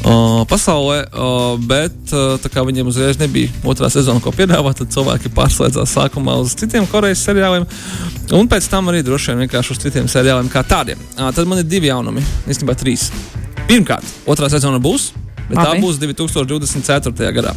uh, 0.05 0.45
pasaulē, 0.49 1.01
uh, 1.09 1.57
bet 1.59 2.13
uh, 2.13 2.37
tā 2.41 2.51
kā 2.53 2.63
viņiem 2.67 2.91
uzreiz 2.91 3.19
nebija 3.19 3.51
otrā 3.67 3.89
sezona, 3.91 4.23
ko 4.23 4.33
piedāvāt, 4.35 4.79
tad 4.81 4.93
cilvēki 4.95 5.33
pārslēdzās 5.35 5.97
sākumā 5.97 6.37
uz 6.43 6.55
citiem 6.59 6.87
korejas 6.91 7.25
seriāliem, 7.27 7.67
un 8.37 8.51
pēc 8.51 8.69
tam 8.71 8.91
arī 8.93 9.03
droši 9.05 9.33
vien 9.33 9.45
vienkārši 9.45 9.75
uz 9.75 9.83
citiem 9.83 10.09
seriāliem 10.11 10.51
kā 10.53 10.63
tādiem. 10.67 11.01
Uh, 11.17 11.29
tad 11.35 11.49
man 11.49 11.61
ir 11.61 11.69
divi 11.69 11.91
jaunumi, 11.91 12.23
īstenībā 12.47 12.77
trīs. 12.79 13.09
Pirmkārt, 13.65 14.07
otrā 14.29 14.49
sezona 14.53 14.79
būs, 14.79 15.11
bet 15.49 15.57
tā 15.57 15.71
Labi. 15.73 15.83
būs 15.83 15.99
2024. 16.01 17.33
gadā. 17.39 17.55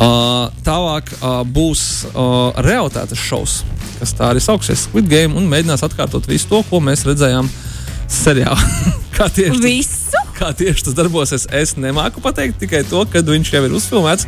Uh, 0.00 0.48
tālāk 0.66 1.10
uh, 1.20 1.42
būs 1.46 1.82
uh, 2.10 2.50
realitātes 2.64 3.20
šovs, 3.22 3.60
kas 4.00 4.14
tā 4.18 4.30
arī 4.32 4.40
sauksies 4.42 4.86
Squid 4.88 5.06
Game, 5.10 5.36
un 5.38 5.46
mēģinās 5.52 5.84
atkārtot 5.86 6.26
visu 6.26 6.48
to, 6.50 6.62
ko 6.70 6.80
mēs 6.82 7.04
redzējām 7.06 7.50
seriālā. 8.10 8.58
Kā 9.16 9.28
tieši 9.30 9.52
tas- 9.58 9.66
Visu? 9.68 10.01
Kā 10.42 10.48
tieši 10.58 10.82
tas 10.88 10.94
darbosies, 10.98 11.44
es 11.54 11.76
nemāku 11.78 12.18
pateikt. 12.24 12.56
Tikai 12.58 12.80
to, 12.90 13.04
kad 13.06 13.28
viņš 13.30 13.50
jau 13.54 13.60
ir 13.68 13.74
uzfilmēts. 13.78 14.24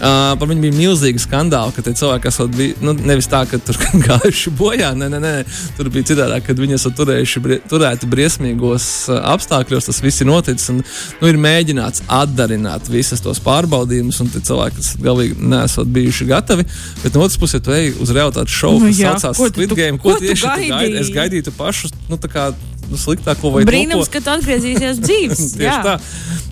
Uh, 0.00 0.32
par 0.40 0.48
viņu 0.48 0.62
bija 0.64 0.72
milzīgi 0.78 1.20
skandāli, 1.20 1.74
ka 1.76 1.82
tie 1.84 1.92
cilvēki 2.00 2.28
esot 2.30 2.54
bija 2.56 2.78
nu, 2.80 2.94
nevis 2.96 3.28
tā, 3.28 3.42
ka 3.50 3.58
tur 3.60 3.76
gājuši 4.06 4.52
bojā. 4.56 4.94
Nē, 4.96 5.10
nē, 5.12 5.18
nē. 5.20 5.32
Tur 5.76 5.90
bija 5.92 6.08
citādi, 6.08 6.38
kad 6.46 6.62
viņi 6.62 6.78
esat 6.78 6.96
turējuši, 6.96 7.42
brie, 7.44 7.58
turēti 7.68 8.08
briesmīgos 8.08 8.86
uh, 9.12 9.18
apstākļos. 9.34 9.90
Tas 9.90 10.00
viss 10.00 10.24
ir 10.24 10.30
noticis 10.30 10.70
un 10.72 10.80
nu, 10.80 11.28
ir 11.28 11.36
mēģināts 11.44 12.06
atdarināt 12.08 12.88
visas 12.88 13.20
tos 13.20 13.42
pārbaudījumus. 13.44 14.22
Un 14.24 14.32
tie 14.32 14.40
cilvēki, 14.48 14.80
kas 14.80 14.90
galīgi 15.04 15.36
nesot 15.52 15.92
bijuši 15.92 16.30
gatavi. 16.32 16.64
Bet 17.04 17.12
no 17.12 17.26
otras 17.28 17.36
puses, 17.42 17.60
ja 17.60 17.64
tu 17.68 17.76
ej 17.76 17.92
uz 18.00 18.14
realitātes 18.16 18.56
šovu, 18.56 18.80
Nu 18.86 18.94
kas 18.94 19.04
jā, 19.04 19.12
saucās 19.18 19.36
tu- 19.44 19.52
Squid 19.52 19.74
tu- 19.74 19.80
Game, 19.84 20.00
ko 20.00 20.14
ko 20.14 20.16
tu 20.16 20.24
tieši 20.24 20.46
tu 20.46 20.48
gaidi? 20.56 20.72
gaidīji? 20.72 21.00
Es 21.04 21.12
gaidītu 21.20 21.52
pašu 21.60 21.92
nu, 22.08 22.16
tā 22.16 22.32
kā, 22.32 22.48
nu, 22.56 22.79
sliktāko 22.98 23.52
vai 23.54 23.64
Brīnums, 23.68 24.10
ka 24.10 24.22
tu 24.24 24.32
atgriezīsies 24.32 25.00
dzīves. 25.04 25.44
Tieši 25.58 25.66
Jā. 25.66 25.80
tā. 25.84 25.96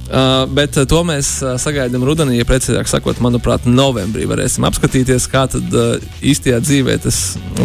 Uh, 0.09 0.47
bet 0.57 0.77
uh, 0.81 0.87
to 0.89 1.03
mēs 1.05 1.35
uh, 1.45 1.59
sagaidām 1.61 2.05
rudenī, 2.09 2.39
ja 2.39 2.47
precīzāk 2.49 2.89
sakot, 2.89 3.19
manuprāt, 3.21 3.67
novembrī 3.69 4.25
varēsim 4.31 4.65
apskatīties, 4.65 5.27
kā 5.29 5.45
tad 5.53 5.75
uh, 5.77 5.99
īstajā 6.25 6.63
dzīvē 6.65 6.97
tas 7.05 7.19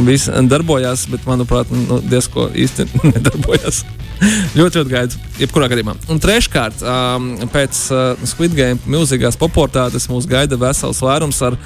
viss 0.04 0.32
darbojās, 0.52 1.06
bet, 1.14 1.24
manuprāt, 1.30 1.72
nu, 1.72 2.02
diezko 2.04 2.50
īsti 2.52 2.90
nedarbojas. 3.14 3.86
ļoti, 4.58 4.82
ļoti 4.82 4.92
gaidu, 4.92 5.20
jebkurā 5.42 5.70
gadījumā. 5.72 5.96
Un 6.12 6.22
treškārt, 6.24 6.84
um, 6.86 7.34
pēc 7.54 7.82
uh, 7.94 8.24
Squid 8.30 8.56
Game 8.58 8.80
milzīgās 8.90 9.38
popularitātes 9.40 10.08
mūs 10.12 10.28
gaida 10.30 10.60
vesels 10.60 11.02
vairums 11.04 11.42
ar 11.46 11.58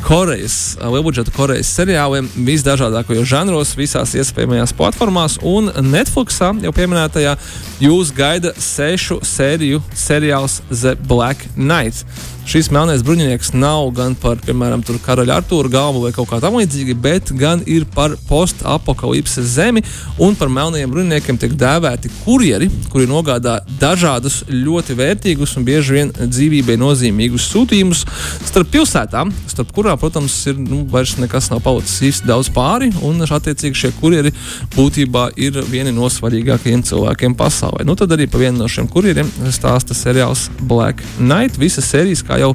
Korejas, 0.00 0.56
uh, 0.78 0.88
lielbudžeta 0.94 1.34
Korejas 1.36 1.70
seriāliem 1.76 2.28
visdažādākajos 2.48 3.28
žanros, 3.28 3.76
visās 3.78 4.16
iespējamajās 4.18 4.74
platformās, 4.78 5.38
un 5.46 5.70
Netflixā 5.90 6.54
jau 6.64 6.74
pieminētajā 6.76 7.36
jūs 7.84 8.12
gaida 8.16 8.54
sešu 8.56 9.20
sēriju 9.26 9.82
seriāls 9.94 10.60
The 10.72 10.96
Black 11.08 11.46
Knight. 11.56 12.04
Šis 12.50 12.66
melnais 12.74 13.04
bruņinieks 13.06 13.52
nav 13.54 13.92
gan 13.94 14.16
par, 14.18 14.40
piemēram, 14.42 14.80
karaļa 15.04 15.36
Artūra 15.38 15.70
galvu 15.70 16.00
vai 16.02 16.10
kaut 16.10 16.26
kā 16.32 16.40
tamlīdzīga, 16.42 16.96
bet 16.98 17.28
gan 17.38 17.60
ir 17.62 17.84
par 17.94 18.16
post-apokalipses 18.26 19.52
zemi, 19.52 19.84
un 20.18 20.34
par 20.34 20.50
melnajiem 20.50 20.90
bruņiniekiem 20.90 21.38
tiek 21.38 21.54
dēvēti 21.54 22.10
kurjeri, 22.24 22.66
kuri 22.90 23.06
nogādā 23.06 23.60
dažādus 23.78 24.40
ļoti 24.50 24.96
vērtīgus 24.98 25.52
un 25.60 25.66
bieži 25.68 25.94
vien 25.94 26.10
dzīvībai 26.18 26.74
nozīmīgus 26.80 27.46
sūtījumus 27.52 28.02
starp 28.48 28.74
pilsētām, 28.74 29.30
starp 29.52 29.70
kurām, 29.76 30.00
protams, 30.02 30.40
ir 30.50 30.58
nu, 30.58 30.80
vairs 30.90 31.14
nekas 31.22 31.52
nav 31.54 31.62
palicis 31.62 32.02
īsti 32.10 32.32
daudz 32.32 32.50
pāri, 32.50 32.90
un 33.06 33.22
attiecīgi 33.22 33.82
šie 33.84 33.92
kurjeri 34.00 34.34
būtībā 34.74 35.28
ir 35.38 35.62
vieni 35.70 35.94
no 35.94 36.10
svarīgākajiem 36.10 36.82
cilvēkiem 36.90 37.38
pasaulē. 37.38 37.86
Nu, 37.86 37.94
tad 37.94 38.10
arī 38.18 38.26
par 38.26 38.42
vienu 38.42 38.64
no 38.64 38.66
šiem 38.66 38.90
kurjeriem 38.90 39.30
stāsta 39.54 39.94
seriāls 39.94 40.48
Black 40.66 41.06
Knight. 41.20 41.62
Visas 41.62 41.86
sērijas, 41.94 42.26
kā 42.26 42.39
jau 42.40 42.50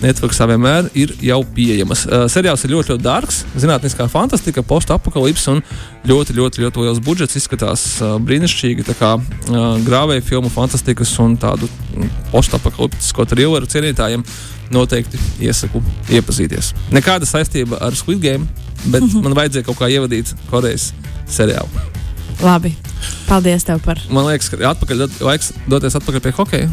Netflixā 0.00 0.46
vienmēr, 0.48 0.88
ir 0.96 1.12
jau 1.24 1.40
pieejamas. 1.56 2.06
Uh, 2.06 2.24
seriāls 2.32 2.64
ir 2.64 2.74
ļoti, 2.74 2.94
ļoti 2.94 3.04
dārgs, 3.04 3.42
zinātniskā 3.60 4.06
fantastika, 4.12 4.64
post-apokalipse 4.66 5.56
un 5.56 5.60
ļoti, 6.08 6.36
ļoti, 6.38 6.64
ļoti 6.64 6.86
liels 6.86 7.02
budžets. 7.04 7.36
Izskatās 7.40 7.84
uh, 8.00 8.16
brīnišķīgi, 8.24 8.86
kā 9.00 9.16
uh, 9.18 9.60
grāvēja 9.86 10.24
filmu 10.24 10.52
fantastikas 10.52 11.12
un 11.22 11.36
tādu 11.40 11.68
mm, 11.68 12.08
post-apokaliptisko 12.32 13.28
trilleru 13.28 13.68
cienītājiem 13.70 14.24
noteikti 14.70 15.18
iesaku 15.44 15.82
iepazīties. 16.14 16.74
Nekāda 16.94 17.28
saistība 17.28 17.80
ar 17.82 17.96
Squid 17.98 18.22
Game, 18.22 18.46
bet 18.86 19.04
man 19.18 19.34
vajadzēja 19.36 19.66
kaut 19.66 19.80
kā 19.80 19.90
ievadīt 19.92 20.32
Korejas 20.50 20.92
seriālu. 21.30 21.88
Labi. 22.40 22.72
Paldies 23.28 23.66
tev 23.68 23.82
par. 23.84 24.00
Man 24.12 24.26
liekas, 24.30 24.48
ka 24.52 24.60
atpakaļ, 24.70 25.04
laiks 25.26 25.52
doties 25.70 25.96
atpakaļ 25.98 26.22
pie 26.24 26.32
hokeja. 26.38 26.70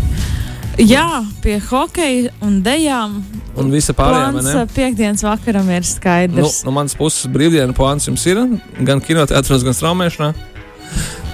Jā, 0.77 1.23
pie 1.41 1.55
hokeja 1.71 2.29
un 2.45 2.59
dejām. 2.61 3.15
Un 3.57 3.71
visa 3.73 3.95
pārējā, 3.97 4.27
Plāns 4.35 4.73
piekdienas 4.75 5.23
vakaram 5.25 5.69
ir 5.73 5.81
Nu, 5.81 5.89
skaidrs. 5.89 6.59
no 6.67 6.71
manas 6.75 6.93
puses 6.97 7.25
brīvdienu 7.33 7.73
plāns 7.73 8.05
jums 8.05 8.25
ir 8.29 8.43
gan 8.85 9.01
kinoteātros, 9.01 9.63
gan 9.65 9.73
straumēšanā. 9.73 10.33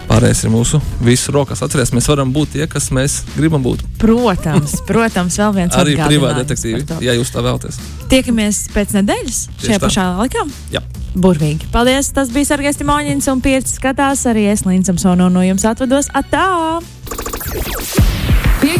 Pārējais 0.07 0.43
ir 0.45 0.51
mūsu 0.53 0.79
visu 1.03 1.31
rokās. 1.35 1.59
Atcerieties, 1.63 1.91
mēs 1.95 2.07
varam 2.11 2.31
būt 2.35 2.53
tie, 2.55 2.67
kas 2.71 2.87
mēs 2.95 3.21
gribam 3.35 3.63
būt. 3.65 3.83
Protams, 3.99 4.77
protams, 4.89 5.37
vēl 5.41 5.53
viens 5.57 5.75
Arī 5.79 5.95
privāti 5.99 6.43
detektīvi, 6.43 6.83
ja 7.03 7.15
jūs 7.17 7.31
tā 7.33 7.43
vēlaties. 7.43 7.79
Tiekamies 8.11 8.61
pēc 8.75 8.95
nedēļas 8.99 9.39
šajā 9.63 9.79
tā. 9.79 9.87
pašā 9.87 10.07
laikā. 10.21 10.45
Jā. 10.75 10.83
Burvīgi. 11.15 11.67
Paldies! 11.73 12.11
Tas 12.15 12.31
bija 12.33 12.53
Sargais 12.53 12.79
Timoņins 12.79 13.27
un 13.31 13.41
Pierce 13.43 13.75
skatās 13.75 14.23
arī 14.29 14.47
es 14.53 14.63
Līncam 14.67 14.97
Sono 15.01 15.27
no 15.29 15.43
jums 15.45 15.65
atvados. 15.67 16.07
Atā! 16.15 16.79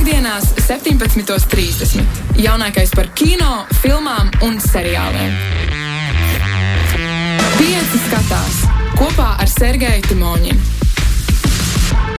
Piektdienās, 0.04 0.50
17.30. 0.60 2.02
Jaunākais 2.36 2.89
par 2.92 3.08
kino, 3.16 3.62
filmām 3.80 4.34
un 4.44 4.58
seriāliem. 4.60 5.32
Pieci 7.56 8.02
skatās 8.10 8.58
kopā 9.00 9.30
ar 9.39 9.48
Sergeju 9.48 10.04
Timoņinu. 10.10 10.60